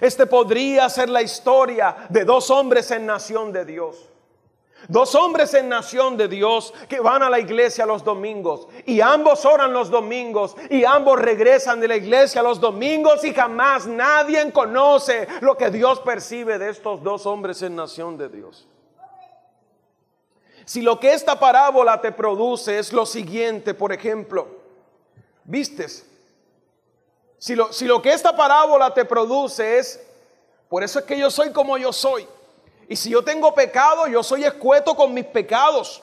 Este 0.00 0.24
podría 0.24 0.88
ser 0.88 1.08
la 1.08 1.22
historia 1.22 2.06
de 2.08 2.24
dos 2.24 2.50
hombres 2.50 2.88
en 2.92 3.04
nación 3.04 3.52
de 3.52 3.64
Dios. 3.64 3.96
Dos 4.88 5.14
hombres 5.16 5.52
en 5.54 5.68
nación 5.68 6.16
de 6.16 6.28
Dios 6.28 6.72
que 6.88 7.00
van 7.00 7.22
a 7.22 7.30
la 7.30 7.40
iglesia 7.40 7.86
los 7.86 8.04
domingos 8.04 8.68
y 8.84 9.00
ambos 9.00 9.44
oran 9.44 9.72
los 9.72 9.90
domingos 9.90 10.54
y 10.70 10.84
ambos 10.84 11.18
regresan 11.18 11.80
de 11.80 11.88
la 11.88 11.96
iglesia 11.96 12.42
los 12.42 12.60
domingos 12.60 13.24
y 13.24 13.34
jamás 13.34 13.86
nadie 13.86 14.52
conoce 14.52 15.26
lo 15.40 15.56
que 15.56 15.70
Dios 15.70 16.00
percibe 16.00 16.58
de 16.58 16.70
estos 16.70 17.02
dos 17.02 17.26
hombres 17.26 17.62
en 17.62 17.74
nación 17.74 18.16
de 18.16 18.28
Dios. 18.28 18.68
Si 20.64 20.82
lo 20.82 21.00
que 21.00 21.14
esta 21.14 21.38
parábola 21.38 22.00
te 22.00 22.12
produce 22.12 22.78
es 22.78 22.92
lo 22.92 23.06
siguiente, 23.06 23.74
por 23.74 23.92
ejemplo, 23.92 24.48
vistes, 25.44 26.06
si 27.38 27.54
lo, 27.54 27.72
si 27.72 27.86
lo 27.86 28.02
que 28.02 28.12
esta 28.12 28.36
parábola 28.36 28.92
te 28.94 29.04
produce 29.04 29.78
es, 29.78 30.04
por 30.68 30.82
eso 30.82 30.98
es 31.00 31.04
que 31.04 31.18
yo 31.18 31.30
soy 31.30 31.52
como 31.52 31.76
yo 31.78 31.92
soy. 31.92 32.26
Y 32.88 32.96
si 32.96 33.10
yo 33.10 33.24
tengo 33.24 33.54
pecado, 33.54 34.06
yo 34.06 34.22
soy 34.22 34.44
escueto 34.44 34.94
con 34.94 35.12
mis 35.12 35.24
pecados, 35.24 36.02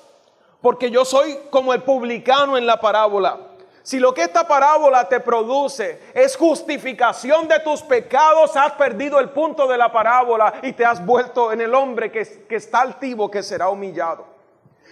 porque 0.62 0.92
yo 0.92 1.06
soy 1.06 1.40
como 1.50 1.74
el 1.74 1.84
publicano 1.84 2.58
en 2.58 2.66
la 2.66 2.80
parábola. 2.80 3.38
Si 3.84 4.00
lo 4.00 4.14
que 4.14 4.24
esta 4.24 4.48
parábola 4.48 5.10
te 5.10 5.20
produce 5.20 6.00
es 6.14 6.38
justificación 6.38 7.50
de 7.50 7.60
tus 7.60 7.82
pecados, 7.82 8.56
has 8.56 8.72
perdido 8.74 9.20
el 9.20 9.30
punto 9.30 9.68
de 9.68 9.78
la 9.78 9.92
parábola 9.92 10.54
y 10.62 10.72
te 10.72 10.86
has 10.86 11.06
vuelto 11.06 11.52
en 11.52 11.60
el 11.60 11.76
hombre 11.76 12.10
que, 12.10 12.46
que 12.48 12.56
está 12.56 12.82
altivo, 12.82 13.30
que 13.30 13.44
será 13.44 13.68
humillado. 13.70 14.26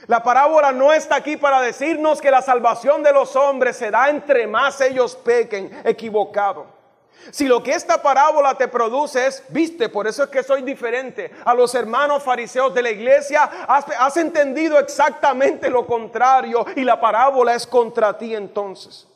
La 0.07 0.23
parábola 0.23 0.71
no 0.71 0.91
está 0.91 1.15
aquí 1.15 1.37
para 1.37 1.61
decirnos 1.61 2.19
que 2.19 2.31
la 2.31 2.41
salvación 2.41 3.03
de 3.03 3.13
los 3.13 3.35
hombres 3.35 3.77
será 3.77 4.09
entre 4.09 4.47
más 4.47 4.81
ellos 4.81 5.15
pequen, 5.15 5.81
equivocado. 5.85 6.80
Si 7.29 7.47
lo 7.47 7.61
que 7.61 7.73
esta 7.73 8.01
parábola 8.01 8.55
te 8.55 8.67
produce 8.67 9.27
es, 9.27 9.43
viste, 9.49 9.89
por 9.89 10.07
eso 10.07 10.23
es 10.23 10.29
que 10.29 10.43
soy 10.43 10.63
diferente 10.63 11.31
a 11.45 11.53
los 11.53 11.75
hermanos 11.75 12.23
fariseos 12.23 12.73
de 12.73 12.81
la 12.81 12.89
iglesia, 12.89 13.43
has, 13.43 14.17
entendido 14.17 14.79
exactamente 14.79 15.69
lo 15.69 15.85
contrario 15.85 16.65
y 16.75 16.83
la 16.83 16.99
parábola 16.99 17.53
es 17.53 17.67
contra 17.67 18.17
ti 18.17 18.33
entonces. 18.33 19.07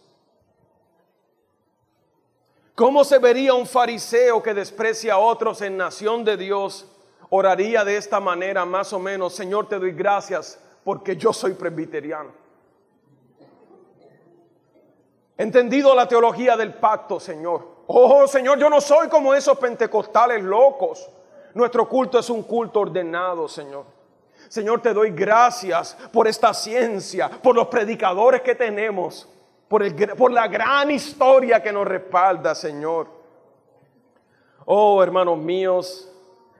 ¿Cómo 2.76 3.04
se 3.04 3.18
vería 3.18 3.54
un 3.54 3.66
fariseo 3.66 4.44
que 4.44 4.54
desprecia 4.54 5.14
a 5.14 5.18
otros 5.18 5.62
en 5.62 5.78
nación 5.78 6.24
de 6.24 6.38
Dios? 6.38 6.86
Oraría 7.30 7.84
de 7.84 7.98
esta 7.98 8.20
manera 8.20 8.66
más 8.66 8.94
o 8.94 9.00
menos, 9.00 9.34
Señor, 9.34 9.68
te 9.68 9.80
doy 9.80 9.94
gracias 9.94 10.60
porque 10.84 11.16
yo 11.16 11.34
soy 11.34 11.54
presbiteriano. 11.54 12.32
Entendido 15.38 15.94
la 15.96 16.08
teología 16.08 16.56
del 16.56 16.76
pacto, 16.76 17.20
Señor. 17.20 17.75
Oh 17.88 18.28
Señor, 18.28 18.58
yo 18.58 18.70
no 18.70 18.82
soy 18.82 19.08
como 19.08 19.34
esos 19.34 19.58
pentecostales 19.58 20.44
locos. 20.44 21.10
Nuestro 21.54 21.88
culto 21.88 22.20
es 22.20 22.30
un 22.30 22.44
culto 22.44 22.82
ordenado, 22.82 23.48
Señor. 23.48 23.86
Señor, 24.50 24.82
te 24.82 24.94
doy 24.94 25.12
gracias 25.12 25.98
por 26.12 26.28
esta 26.28 26.54
ciencia, 26.54 27.30
por 27.30 27.56
los 27.56 27.68
predicadores 27.68 28.42
que 28.42 28.56
tenemos, 28.56 29.28
por, 29.68 29.82
el, 29.82 29.96
por 30.16 30.32
la 30.32 30.48
gran 30.48 30.92
historia 30.92 31.64
que 31.64 31.72
nos 31.72 31.88
respalda, 31.88 32.54
Señor. 32.54 33.08
Oh, 34.66 35.02
hermanos 35.02 35.38
míos, 35.38 36.12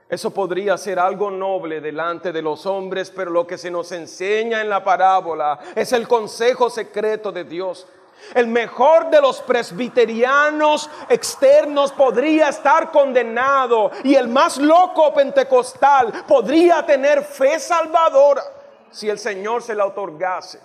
eso 0.08 0.30
podría 0.30 0.78
ser 0.78 0.98
algo 0.98 1.30
noble 1.30 1.80
delante 1.80 2.32
de 2.32 2.40
los 2.40 2.64
hombres, 2.66 3.10
pero 3.10 3.30
lo 3.30 3.46
que 3.46 3.58
se 3.58 3.70
nos 3.70 3.90
enseña 3.92 4.60
en 4.60 4.68
la 4.68 4.84
parábola 4.84 5.58
es 5.74 5.92
el 5.92 6.06
consejo 6.06 6.70
secreto 6.70 7.32
de 7.32 7.44
Dios. 7.44 7.88
El 8.34 8.48
mejor 8.48 9.10
de 9.10 9.20
los 9.20 9.40
presbiterianos 9.40 10.90
externos 11.08 11.92
podría 11.92 12.48
estar 12.48 12.90
condenado 12.90 13.90
y 14.04 14.14
el 14.14 14.28
más 14.28 14.58
loco 14.58 15.14
pentecostal 15.14 16.12
podría 16.26 16.84
tener 16.84 17.22
fe 17.22 17.58
salvadora 17.58 18.42
si 18.90 19.08
el 19.08 19.18
Señor 19.18 19.62
se 19.62 19.74
la 19.74 19.86
otorgase. 19.86 20.60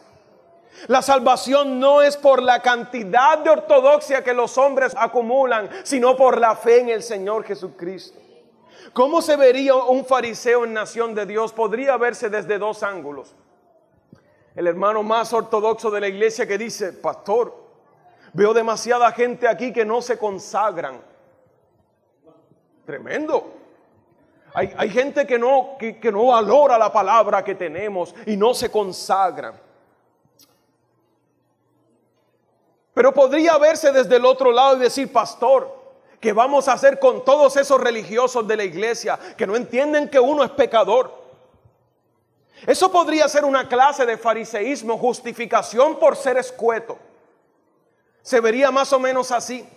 La 0.87 1.01
salvación 1.01 1.79
no 1.79 2.01
es 2.01 2.17
por 2.17 2.41
la 2.41 2.61
cantidad 2.61 3.37
de 3.39 3.49
ortodoxia 3.49 4.23
que 4.23 4.33
los 4.33 4.57
hombres 4.57 4.93
acumulan, 4.97 5.69
sino 5.83 6.15
por 6.15 6.39
la 6.39 6.55
fe 6.55 6.79
en 6.79 6.89
el 6.89 7.03
Señor 7.03 7.43
Jesucristo. 7.43 8.19
¿Cómo 8.93 9.21
se 9.21 9.35
vería 9.35 9.75
un 9.75 10.05
fariseo 10.05 10.65
en 10.65 10.73
nación 10.73 11.13
de 11.13 11.25
Dios? 11.25 11.53
Podría 11.53 11.97
verse 11.97 12.29
desde 12.29 12.57
dos 12.57 12.83
ángulos 12.83 13.35
el 14.55 14.67
hermano 14.67 15.03
más 15.03 15.31
ortodoxo 15.33 15.89
de 15.89 16.01
la 16.01 16.07
iglesia 16.07 16.45
que 16.45 16.57
dice, 16.57 16.93
pastor, 16.93 17.55
veo 18.33 18.53
demasiada 18.53 19.11
gente 19.11 19.47
aquí 19.47 19.71
que 19.71 19.85
no 19.85 20.01
se 20.01 20.17
consagran. 20.17 21.01
Tremendo. 22.85 23.53
Hay, 24.53 24.89
gente 24.89 25.25
que 25.25 25.39
no, 25.39 25.77
que, 25.79 25.97
que 25.97 26.11
no 26.11 26.27
valora 26.27 26.77
la 26.77 26.91
palabra 26.91 27.41
que 27.41 27.55
tenemos 27.55 28.13
y 28.25 28.35
no 28.35 28.53
se 28.53 28.69
consagra. 28.69 29.53
Pero 32.93 33.13
podría 33.13 33.57
verse 33.57 33.93
desde 33.93 34.17
el 34.17 34.25
otro 34.25 34.51
lado 34.51 34.75
y 34.75 34.81
decir, 34.81 35.09
pastor, 35.09 35.73
¿qué 36.19 36.33
vamos 36.33 36.67
a 36.67 36.73
hacer 36.73 36.99
con 36.99 37.23
todos 37.23 37.55
esos 37.55 37.79
religiosos 37.79 38.45
de 38.45 38.57
la 38.57 38.65
iglesia 38.65 39.17
que 39.37 39.47
no 39.47 39.55
entienden 39.55 40.09
que 40.09 40.19
uno 40.19 40.43
es 40.43 40.51
pecador? 40.51 41.20
Eso 42.65 42.91
podría 42.91 43.27
ser 43.27 43.43
una 43.43 43.67
clase 43.67 44.05
de 44.05 44.17
fariseísmo, 44.17 44.97
justificación 44.97 45.97
por 45.97 46.15
ser 46.15 46.37
escueto. 46.37 46.97
Se 48.21 48.39
vería 48.39 48.69
más 48.69 48.93
o 48.93 48.99
menos 48.99 49.31
así. 49.31 49.67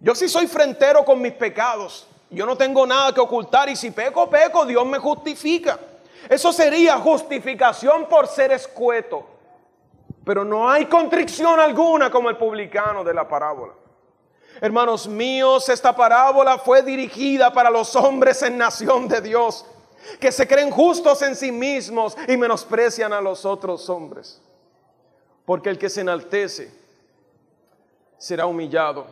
Yo 0.00 0.14
sí 0.14 0.28
soy 0.28 0.46
frentero 0.46 1.04
con 1.04 1.20
mis 1.20 1.32
pecados. 1.32 2.06
Yo 2.30 2.46
no 2.46 2.56
tengo 2.56 2.86
nada 2.86 3.12
que 3.12 3.20
ocultar 3.20 3.68
y 3.68 3.74
si 3.74 3.90
peco, 3.90 4.30
peco, 4.30 4.64
Dios 4.64 4.86
me 4.86 4.98
justifica. 4.98 5.80
Eso 6.28 6.52
sería 6.52 6.96
justificación 6.98 8.06
por 8.06 8.28
ser 8.28 8.52
escueto. 8.52 9.26
Pero 10.24 10.44
no 10.44 10.70
hay 10.70 10.86
contrición 10.86 11.58
alguna 11.58 12.08
como 12.08 12.30
el 12.30 12.36
publicano 12.36 13.02
de 13.02 13.14
la 13.14 13.26
parábola. 13.26 13.72
Hermanos 14.60 15.08
míos, 15.08 15.68
esta 15.68 15.96
parábola 15.96 16.58
fue 16.58 16.82
dirigida 16.82 17.52
para 17.52 17.70
los 17.70 17.96
hombres 17.96 18.42
en 18.42 18.58
nación 18.58 19.08
de 19.08 19.20
Dios 19.22 19.64
que 20.18 20.32
se 20.32 20.46
creen 20.46 20.70
justos 20.70 21.22
en 21.22 21.36
sí 21.36 21.52
mismos 21.52 22.16
y 22.28 22.36
menosprecian 22.36 23.12
a 23.12 23.20
los 23.20 23.44
otros 23.44 23.88
hombres. 23.88 24.40
Porque 25.44 25.70
el 25.70 25.78
que 25.78 25.88
se 25.88 26.02
enaltece 26.02 26.70
será 28.18 28.46
humillado 28.46 29.06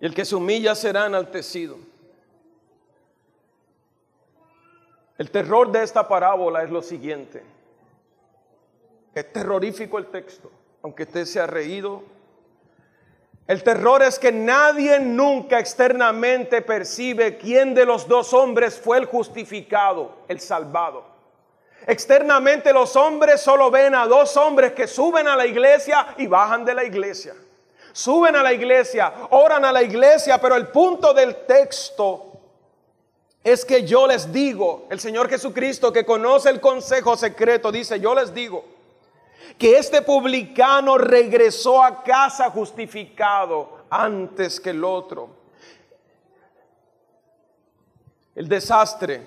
y 0.00 0.06
el 0.06 0.14
que 0.14 0.24
se 0.24 0.34
humilla 0.34 0.74
será 0.74 1.06
enaltecido. 1.06 1.76
El 5.16 5.30
terror 5.30 5.70
de 5.70 5.82
esta 5.82 6.06
parábola 6.06 6.62
es 6.62 6.70
lo 6.70 6.82
siguiente. 6.82 7.42
Es 9.14 9.32
terrorífico 9.32 9.98
el 9.98 10.06
texto, 10.06 10.50
aunque 10.82 11.04
usted 11.04 11.24
se 11.24 11.40
ha 11.40 11.46
reído 11.46 12.02
el 13.46 13.62
terror 13.62 14.02
es 14.02 14.18
que 14.18 14.32
nadie 14.32 14.98
nunca 14.98 15.58
externamente 15.58 16.62
percibe 16.62 17.36
quién 17.36 17.74
de 17.74 17.84
los 17.84 18.08
dos 18.08 18.32
hombres 18.32 18.78
fue 18.78 18.96
el 18.96 19.04
justificado, 19.04 20.12
el 20.28 20.40
salvado. 20.40 21.04
Externamente 21.86 22.72
los 22.72 22.96
hombres 22.96 23.42
solo 23.42 23.70
ven 23.70 23.94
a 23.94 24.06
dos 24.06 24.36
hombres 24.38 24.72
que 24.72 24.86
suben 24.86 25.28
a 25.28 25.36
la 25.36 25.46
iglesia 25.46 26.14
y 26.16 26.26
bajan 26.26 26.64
de 26.64 26.74
la 26.74 26.84
iglesia. 26.84 27.34
Suben 27.92 28.34
a 28.34 28.42
la 28.42 28.52
iglesia, 28.52 29.12
oran 29.30 29.64
a 29.64 29.70
la 29.70 29.82
iglesia, 29.82 30.40
pero 30.40 30.56
el 30.56 30.68
punto 30.68 31.12
del 31.12 31.44
texto 31.46 32.32
es 33.44 33.62
que 33.66 33.84
yo 33.84 34.06
les 34.06 34.32
digo, 34.32 34.86
el 34.88 34.98
Señor 34.98 35.28
Jesucristo 35.28 35.92
que 35.92 36.06
conoce 36.06 36.48
el 36.48 36.62
consejo 36.62 37.14
secreto, 37.14 37.70
dice, 37.70 38.00
yo 38.00 38.14
les 38.14 38.32
digo, 38.32 38.64
que 39.58 39.78
este 39.78 40.02
publicano 40.02 40.98
regresó 40.98 41.82
a 41.82 42.02
casa 42.02 42.50
justificado 42.50 43.84
antes 43.88 44.60
que 44.60 44.70
el 44.70 44.84
otro. 44.84 45.28
El 48.34 48.48
desastre 48.48 49.26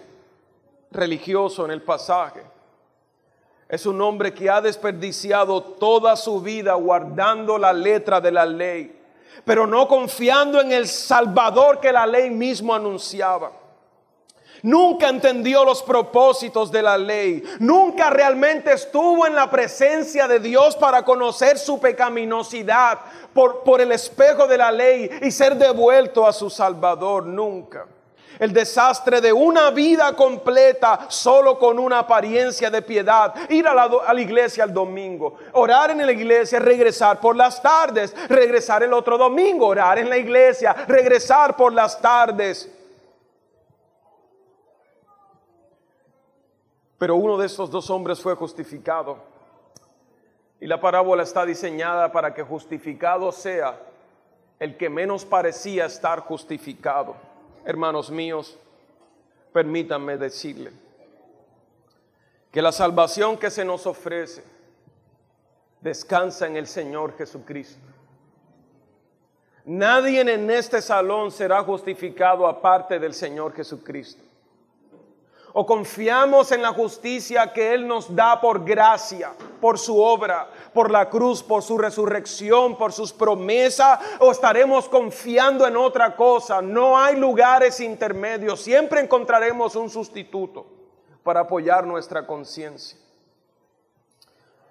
religioso 0.91 1.65
en 1.65 1.71
el 1.71 1.81
pasaje 1.81 2.43
es 3.69 3.85
un 3.85 4.01
hombre 4.01 4.33
que 4.33 4.49
ha 4.49 4.61
desperdiciado 4.61 5.61
toda 5.61 6.15
su 6.15 6.41
vida 6.41 6.73
guardando 6.75 7.57
la 7.57 7.73
letra 7.73 8.21
de 8.21 8.31
la 8.31 8.45
ley, 8.45 9.01
pero 9.43 9.67
no 9.67 9.87
confiando 9.87 10.61
en 10.61 10.71
el 10.71 10.87
Salvador 10.87 11.79
que 11.79 11.91
la 11.91 12.05
ley 12.05 12.29
mismo 12.29 12.73
anunciaba. 12.73 13.51
Nunca 14.63 15.09
entendió 15.09 15.63
los 15.63 15.83
propósitos 15.83 16.71
de 16.71 16.81
la 16.81 16.97
ley. 16.97 17.43
Nunca 17.59 18.09
realmente 18.09 18.73
estuvo 18.73 19.25
en 19.27 19.35
la 19.35 19.49
presencia 19.49 20.27
de 20.27 20.39
Dios 20.39 20.75
para 20.75 21.03
conocer 21.03 21.57
su 21.57 21.79
pecaminosidad 21.79 22.99
por, 23.33 23.63
por 23.63 23.81
el 23.81 23.91
espejo 23.91 24.47
de 24.47 24.57
la 24.57 24.71
ley 24.71 25.09
y 25.21 25.31
ser 25.31 25.55
devuelto 25.55 26.25
a 26.25 26.33
su 26.33 26.49
Salvador. 26.49 27.25
Nunca. 27.25 27.85
El 28.39 28.53
desastre 28.53 29.19
de 29.19 29.33
una 29.33 29.71
vida 29.71 30.13
completa 30.13 31.07
solo 31.07 31.57
con 31.57 31.79
una 31.79 31.99
apariencia 31.99 32.69
de 32.69 32.81
piedad. 32.81 33.33
Ir 33.49 33.67
a 33.67 33.73
la, 33.73 33.83
a 33.83 34.13
la, 34.13 34.21
iglesia 34.21 34.63
el 34.63 34.73
domingo, 34.73 35.37
orar 35.53 35.91
en 35.91 36.05
la 36.05 36.11
iglesia, 36.11 36.59
regresar 36.59 37.19
por 37.19 37.35
las 37.35 37.61
tardes, 37.61 38.13
regresar 38.29 38.83
el 38.83 38.93
otro 38.93 39.17
domingo, 39.17 39.67
orar 39.67 39.97
en 39.97 40.09
la 40.09 40.17
iglesia, 40.17 40.73
regresar 40.87 41.55
por 41.55 41.73
las 41.73 41.99
tardes. 41.99 42.69
Pero 46.97 47.15
uno 47.15 47.37
de 47.37 47.45
estos 47.45 47.69
dos 47.69 47.89
hombres 47.89 48.19
fue 48.19 48.35
justificado. 48.35 49.17
Y 50.59 50.65
la 50.65 50.81
parábola 50.81 51.23
está 51.23 51.45
diseñada 51.45 52.11
para 52.11 52.33
que 52.33 52.41
justificado 52.41 53.31
sea 53.31 53.79
el 54.59 54.75
que 54.75 54.89
menos 54.89 55.23
parecía 55.23 55.85
estar 55.85 56.21
justificado. 56.21 57.15
Hermanos 57.63 58.09
míos, 58.09 58.57
permítanme 59.53 60.17
decirle 60.17 60.71
que 62.51 62.61
la 62.61 62.71
salvación 62.71 63.37
que 63.37 63.51
se 63.51 63.63
nos 63.63 63.85
ofrece 63.85 64.43
descansa 65.81 66.47
en 66.47 66.57
el 66.57 66.65
Señor 66.65 67.15
Jesucristo. 67.15 67.85
Nadie 69.65 70.21
en 70.21 70.49
este 70.49 70.81
salón 70.81 71.29
será 71.29 71.61
justificado 71.61 72.47
aparte 72.47 72.97
del 72.97 73.13
Señor 73.13 73.53
Jesucristo 73.53 74.26
o 75.53 75.65
confiamos 75.65 76.51
en 76.51 76.61
la 76.61 76.73
justicia 76.73 77.51
que 77.53 77.73
Él 77.73 77.87
nos 77.87 78.15
da 78.15 78.39
por 78.39 78.63
gracia, 78.63 79.31
por 79.59 79.79
su 79.79 79.99
obra, 80.01 80.49
por 80.73 80.91
la 80.91 81.09
cruz, 81.09 81.41
por 81.41 81.63
su 81.63 81.77
resurrección, 81.77 82.77
por 82.77 82.93
sus 82.93 83.11
promesas, 83.11 83.99
o 84.19 84.31
estaremos 84.31 84.87
confiando 84.87 85.65
en 85.65 85.77
otra 85.77 86.15
cosa. 86.15 86.61
No 86.61 86.97
hay 86.97 87.15
lugares 87.15 87.79
intermedios, 87.79 88.61
siempre 88.61 89.01
encontraremos 89.01 89.75
un 89.75 89.89
sustituto 89.89 90.65
para 91.23 91.41
apoyar 91.41 91.85
nuestra 91.85 92.25
conciencia. 92.25 92.97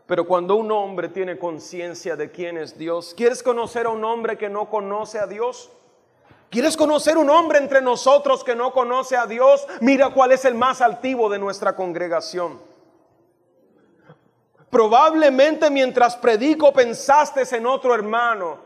Pero 0.06 0.26
cuando 0.26 0.54
un 0.54 0.70
hombre 0.70 1.08
tiene 1.08 1.36
conciencia 1.36 2.14
de 2.14 2.30
quién 2.30 2.56
es 2.56 2.78
Dios, 2.78 3.12
¿quieres 3.16 3.42
conocer 3.42 3.86
a 3.86 3.90
un 3.90 4.04
hombre 4.04 4.38
que 4.38 4.48
no 4.48 4.70
conoce 4.70 5.18
a 5.18 5.26
Dios? 5.26 5.70
¿Quieres 6.51 6.76
conocer 6.76 7.18
un 7.18 7.28
hombre 7.28 7.59
entre 7.59 7.80
nosotros 7.80 8.44
que 8.44 8.55
no 8.55 8.72
conoce 8.72 9.16
a 9.16 9.26
Dios? 9.26 9.66
Mira 9.80 10.11
cuál 10.11 10.32
es 10.32 10.44
el 10.44 10.55
más 10.55 10.80
altivo 10.80 11.28
de 11.28 11.38
nuestra 11.38 11.74
congregación. 11.74 12.61
Probablemente 14.70 15.70
mientras 15.70 16.16
predico 16.16 16.72
pensaste 16.72 17.42
en 17.57 17.66
otro 17.66 17.94
hermano. 17.94 18.59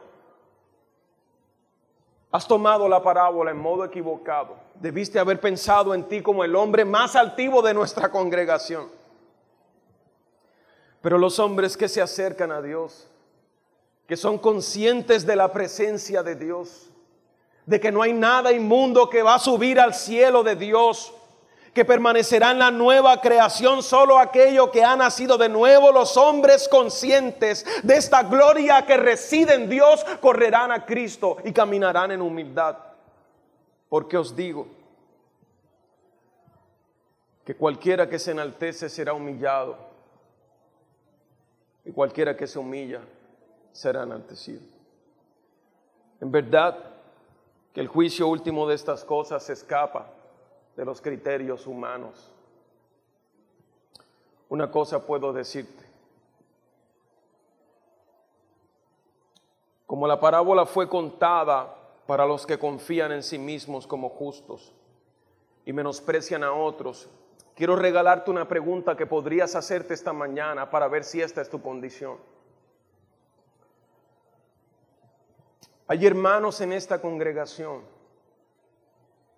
Has 2.33 2.47
tomado 2.47 2.89
la 2.89 3.03
parábola 3.03 3.51
en 3.51 3.59
modo 3.59 3.85
equivocado. 3.85 4.57
Debiste 4.75 5.19
haber 5.19 5.41
pensado 5.41 5.95
en 5.95 6.05
ti 6.05 6.23
como 6.23 6.45
el 6.45 6.55
hombre 6.55 6.85
más 6.85 7.17
altivo 7.17 7.61
de 7.61 7.75
nuestra 7.75 8.11
congregación. 8.11 8.89
Pero 11.03 11.19
los 11.19 11.39
hombres 11.39 11.77
que 11.77 11.89
se 11.89 12.01
acercan 12.01 12.53
a 12.53 12.63
Dios, 12.63 13.09
que 14.07 14.17
son 14.17 14.39
conscientes 14.39 15.27
de 15.27 15.35
la 15.35 15.53
presencia 15.53 16.23
de 16.23 16.37
Dios, 16.37 16.90
de 17.71 17.79
que 17.79 17.93
no 17.93 18.03
hay 18.03 18.13
nada 18.13 18.53
inmundo 18.53 19.09
que 19.09 19.23
va 19.23 19.37
a 19.37 19.39
subir 19.39 19.79
al 19.79 19.95
cielo 19.95 20.43
de 20.43 20.57
Dios, 20.57 21.15
que 21.73 21.85
permanecerá 21.85 22.51
en 22.51 22.59
la 22.59 22.73
nueva 22.73 23.21
creación 23.21 23.85
solo 23.85 24.19
aquello 24.19 24.73
que 24.73 24.83
ha 24.83 24.97
nacido 24.97 25.39
de 25.39 25.49
nuevo, 25.49 25.93
los 25.93 26.17
hombres 26.17 26.67
conscientes 26.69 27.65
de 27.85 27.97
esta 27.97 28.25
gloria 28.25 28.85
que 28.85 28.97
reside 28.97 29.55
en 29.55 29.69
Dios, 29.69 30.05
correrán 30.21 30.73
a 30.73 30.85
Cristo 30.85 31.37
y 31.45 31.53
caminarán 31.53 32.11
en 32.11 32.23
humildad. 32.23 32.77
Porque 33.89 34.19
os 34.19 34.35
digo 34.35 34.67
que 37.45 37.55
cualquiera 37.55 38.09
que 38.09 38.19
se 38.19 38.33
enaltece 38.33 38.89
será 38.89 39.13
humillado 39.13 39.79
y 41.85 41.93
cualquiera 41.93 42.37
que 42.37 42.49
se 42.49 42.59
humilla 42.59 43.01
será 43.71 44.03
enaltecido. 44.03 44.63
En 46.21 46.33
verdad 46.33 46.90
que 47.73 47.81
el 47.81 47.89
juicio 47.89 48.29
último 48.29 48.67
de 48.67 48.75
estas 48.75 49.05
cosas 49.05 49.43
se 49.45 49.53
escapa 49.53 50.07
de 50.77 50.85
los 50.85 51.01
criterios 51.01 51.67
humanos. 51.67 52.33
Una 54.49 54.71
cosa 54.71 55.07
puedo 55.07 55.33
decirte. 55.33 55.85
Como 59.87 60.07
la 60.07 60.19
parábola 60.19 60.67
fue 60.67 60.89
contada 60.89 61.77
para 62.07 62.27
los 62.27 62.47
que 62.47 62.59
confían 62.59 63.13
en 63.13 63.23
sí 63.23 63.39
mismos 63.39 63.87
como 63.87 64.09
justos 64.09 64.73
y 65.65 65.73
menosprecian 65.73 66.43
a 66.43 66.53
otros, 66.53 67.09
quiero 67.55 67.77
regalarte 67.77 68.31
una 68.31 68.49
pregunta 68.49 68.97
que 68.97 69.07
podrías 69.07 69.55
hacerte 69.55 69.95
esta 69.95 70.13
mañana 70.13 70.71
para 70.71 70.89
ver 70.89 71.05
si 71.05 71.21
esta 71.21 71.41
es 71.41 71.51
tu 71.51 71.61
condición. 71.61 72.19
Hay 75.91 76.07
hermanos 76.07 76.61
en 76.61 76.73
esta 76.73 77.01
congregación 77.01 77.83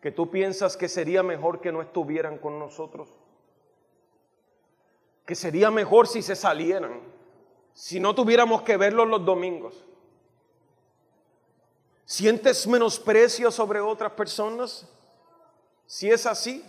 que 0.03 0.11
tú 0.11 0.30
piensas 0.30 0.76
que 0.76 0.86
sería 0.86 1.22
mejor 1.22 1.62
que 1.62 1.72
no 1.72 1.80
estuvieran 1.80 2.36
con 2.36 2.59
nosotros. 2.59 3.09
Que 5.24 5.34
sería 5.34 5.70
mejor 5.70 6.07
si 6.07 6.20
se 6.20 6.36
salieran, 6.36 7.00
si 7.72 8.00
no 8.00 8.14
tuviéramos 8.14 8.61
que 8.61 8.76
verlos 8.76 9.09
los 9.09 9.24
domingos. 9.24 9.82
¿Sientes 12.05 12.66
menosprecio 12.66 13.50
sobre 13.50 13.80
otras 13.80 14.12
personas? 14.12 14.86
Si 15.86 16.11
es 16.11 16.26
así, 16.26 16.62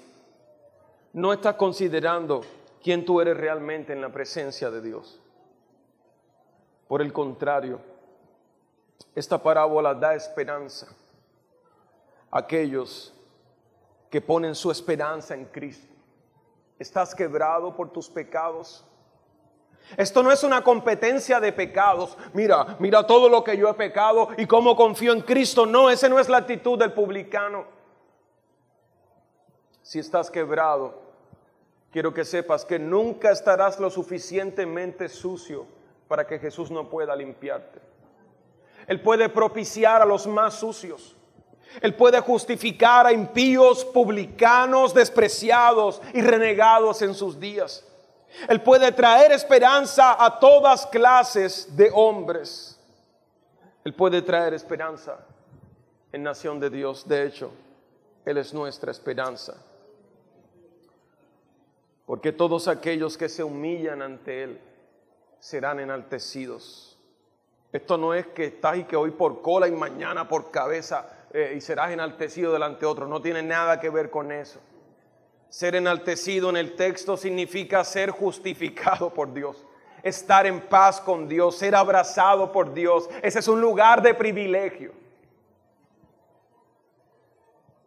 no 1.12 1.34
estás 1.34 1.56
considerando 1.56 2.40
quién 2.82 3.04
tú 3.04 3.20
eres 3.20 3.36
realmente 3.36 3.92
en 3.92 4.00
la 4.00 4.14
presencia 4.14 4.72
de 4.72 4.82
Dios. 4.82 5.20
Por 6.88 7.02
el 7.02 7.12
contrario, 7.12 7.82
esta 9.16 9.42
parábola 9.42 9.94
da 9.94 10.16
esperanza 10.16 10.88
a 12.32 12.40
aquellos 12.40 13.14
que 14.10 14.22
ponen 14.22 14.56
su 14.56 14.72
esperanza 14.72 15.34
en 15.34 15.46
Cristo. 15.46 15.94
¿Estás 16.80 17.16
quebrado 17.16 17.76
por 17.76 17.92
tus 17.92 18.10
pecados? 18.10 18.86
Esto 19.98 20.24
no 20.24 20.32
es 20.32 20.44
una 20.44 20.64
competencia 20.64 21.40
de 21.40 21.52
pecados. 21.52 22.18
Mira, 22.34 22.78
mira 22.80 23.06
todo 23.06 23.30
lo 23.30 23.44
que 23.44 23.58
yo 23.58 23.70
he 23.70 23.74
pecado 23.74 24.30
y 24.38 24.48
cómo 24.48 24.76
confío 24.76 25.14
en 25.14 25.22
Cristo. 25.22 25.66
No, 25.66 25.90
esa 25.90 26.10
no 26.10 26.20
es 26.20 26.30
la 26.30 26.38
actitud 26.38 26.80
del 26.80 26.94
publicano. 26.94 27.66
Si 29.82 30.00
estás 30.00 30.32
quebrado, 30.32 31.02
quiero 31.92 32.14
que 32.14 32.26
sepas 32.26 32.66
que 32.66 32.80
nunca 32.80 33.32
estarás 33.32 33.80
lo 33.80 33.90
suficientemente 33.90 35.10
sucio 35.10 35.66
para 36.08 36.26
que 36.26 36.40
Jesús 36.40 36.72
no 36.72 36.90
pueda 36.90 37.16
limpiarte. 37.16 37.93
Él 38.88 39.02
puede 39.02 39.30
propiciar 39.30 40.02
a 40.02 40.06
los 40.06 40.28
más 40.28 40.56
sucios. 40.56 41.16
Él 41.82 41.96
puede 41.96 42.20
justificar 42.20 43.08
a 43.08 43.14
impíos, 43.14 43.84
publicanos, 43.86 44.94
despreciados 44.94 46.02
y 46.14 46.22
renegados 46.22 47.02
en 47.02 47.14
sus 47.14 47.40
días. 47.40 47.86
Él 48.48 48.62
puede 48.62 48.92
traer 48.92 49.32
esperanza 49.32 50.24
a 50.24 50.40
todas 50.40 50.86
clases 50.88 51.76
de 51.76 51.90
hombres. 51.94 52.80
Él 53.84 53.94
puede 53.94 54.22
traer 54.22 54.54
esperanza 54.54 55.26
en 56.12 56.24
nación 56.24 56.60
de 56.60 56.70
Dios. 56.70 57.08
De 57.08 57.26
hecho, 57.26 57.52
Él 58.26 58.38
es 58.38 58.54
nuestra 58.54 58.92
esperanza. 58.92 59.56
Porque 62.06 62.32
todos 62.32 62.68
aquellos 62.68 63.18
que 63.18 63.30
se 63.30 63.44
humillan 63.44 64.02
ante 64.02 64.44
Él 64.44 64.62
serán 65.40 65.80
enaltecidos. 65.80 66.93
Esto 67.74 67.98
no 67.98 68.14
es 68.14 68.28
que 68.28 68.46
estás 68.46 68.78
y 68.78 68.84
que 68.84 68.96
hoy 68.96 69.10
por 69.10 69.42
cola 69.42 69.68
y 69.68 69.72
mañana 69.72 70.28
por 70.28 70.52
cabeza 70.52 71.10
eh, 71.34 71.56
y 71.58 71.62
serás 71.62 71.90
enaltecido 71.90 72.54
delante 72.54 72.82
de 72.82 72.86
otro. 72.86 73.08
No 73.08 73.20
tiene 73.20 73.42
nada 73.42 73.80
que 73.80 73.90
ver 73.90 74.12
con 74.12 74.32
eso. 74.32 74.60
Ser 75.50 75.74
enaltecido 75.74 76.52
en 76.52 76.58
el 76.58 76.76
texto 76.76 77.18
significa 77.18 77.84
ser 77.84 78.12
justificado 78.12 79.12
por 79.12 79.34
Dios, 79.34 79.66
estar 80.04 80.46
en 80.46 80.62
paz 80.62 81.02
con 81.02 81.28
Dios, 81.28 81.58
ser 81.58 81.76
abrazado 81.76 82.52
por 82.52 82.76
Dios. 82.76 83.10
Ese 83.24 83.40
es 83.40 83.48
un 83.48 83.60
lugar 83.60 84.04
de 84.04 84.14
privilegio. 84.14 84.92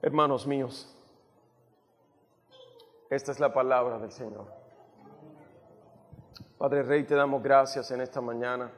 Hermanos 0.02 0.48
míos, 0.48 0.92
esta 3.08 3.30
es 3.30 3.38
la 3.38 3.52
palabra 3.52 3.98
del 4.00 4.10
Señor. 4.10 4.46
Padre 6.58 6.82
Rey, 6.82 7.04
te 7.04 7.14
damos 7.14 7.40
gracias 7.40 7.90
en 7.92 8.00
esta 8.00 8.20
mañana 8.20 8.70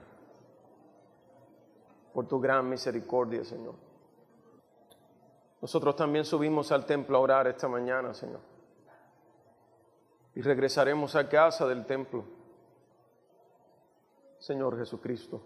por 2.13 2.27
tu 2.27 2.41
gran 2.41 2.69
misericordia, 2.69 3.45
Señor. 3.45 3.75
Nosotros 5.61 5.97
también 5.97 6.25
subimos 6.25 6.71
al 6.71 6.87
templo 6.87 7.17
a 7.17 7.21
orar 7.21 7.47
esta 7.49 7.69
mañana, 7.69 8.15
Señor. 8.15 8.41
Y 10.35 10.43
regresaremos 10.43 11.17
a 11.17 11.29
casa 11.29 11.67
del 11.67 11.85
templo. 11.85 12.25
Señor 14.39 14.79
Jesucristo, 14.79 15.43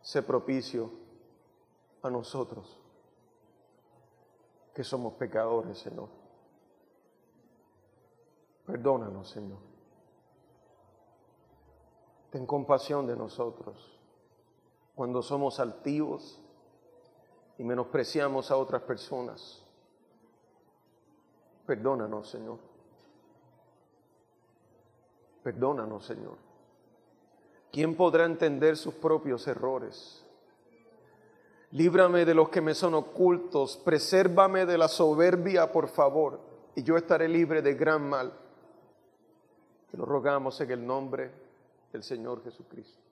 sé 0.00 0.22
propicio 0.22 0.90
a 2.02 2.08
nosotros, 2.08 2.80
que 4.74 4.82
somos 4.82 5.12
pecadores, 5.14 5.78
Señor. 5.78 6.08
Perdónanos, 8.64 9.28
Señor. 9.28 9.71
Ten 12.32 12.46
compasión 12.46 13.06
de 13.06 13.14
nosotros 13.14 13.76
cuando 14.94 15.20
somos 15.20 15.60
altivos 15.60 16.40
y 17.58 17.62
menospreciamos 17.62 18.50
a 18.50 18.56
otras 18.56 18.80
personas. 18.82 19.62
Perdónanos, 21.66 22.30
Señor. 22.30 22.58
Perdónanos, 25.42 26.06
Señor. 26.06 26.38
¿Quién 27.70 27.94
podrá 27.96 28.24
entender 28.24 28.78
sus 28.78 28.94
propios 28.94 29.46
errores? 29.46 30.26
Líbrame 31.72 32.24
de 32.24 32.34
los 32.34 32.48
que 32.48 32.62
me 32.62 32.74
son 32.74 32.94
ocultos, 32.94 33.76
presérvame 33.76 34.64
de 34.64 34.78
la 34.78 34.88
soberbia, 34.88 35.70
por 35.70 35.88
favor, 35.88 36.40
y 36.74 36.82
yo 36.82 36.96
estaré 36.96 37.28
libre 37.28 37.60
de 37.60 37.74
gran 37.74 38.08
mal. 38.08 38.32
Te 39.90 39.98
lo 39.98 40.06
rogamos 40.06 40.58
en 40.62 40.70
el 40.70 40.86
nombre 40.86 41.51
del 41.92 42.02
Señor 42.02 42.42
Jesucristo. 42.42 43.11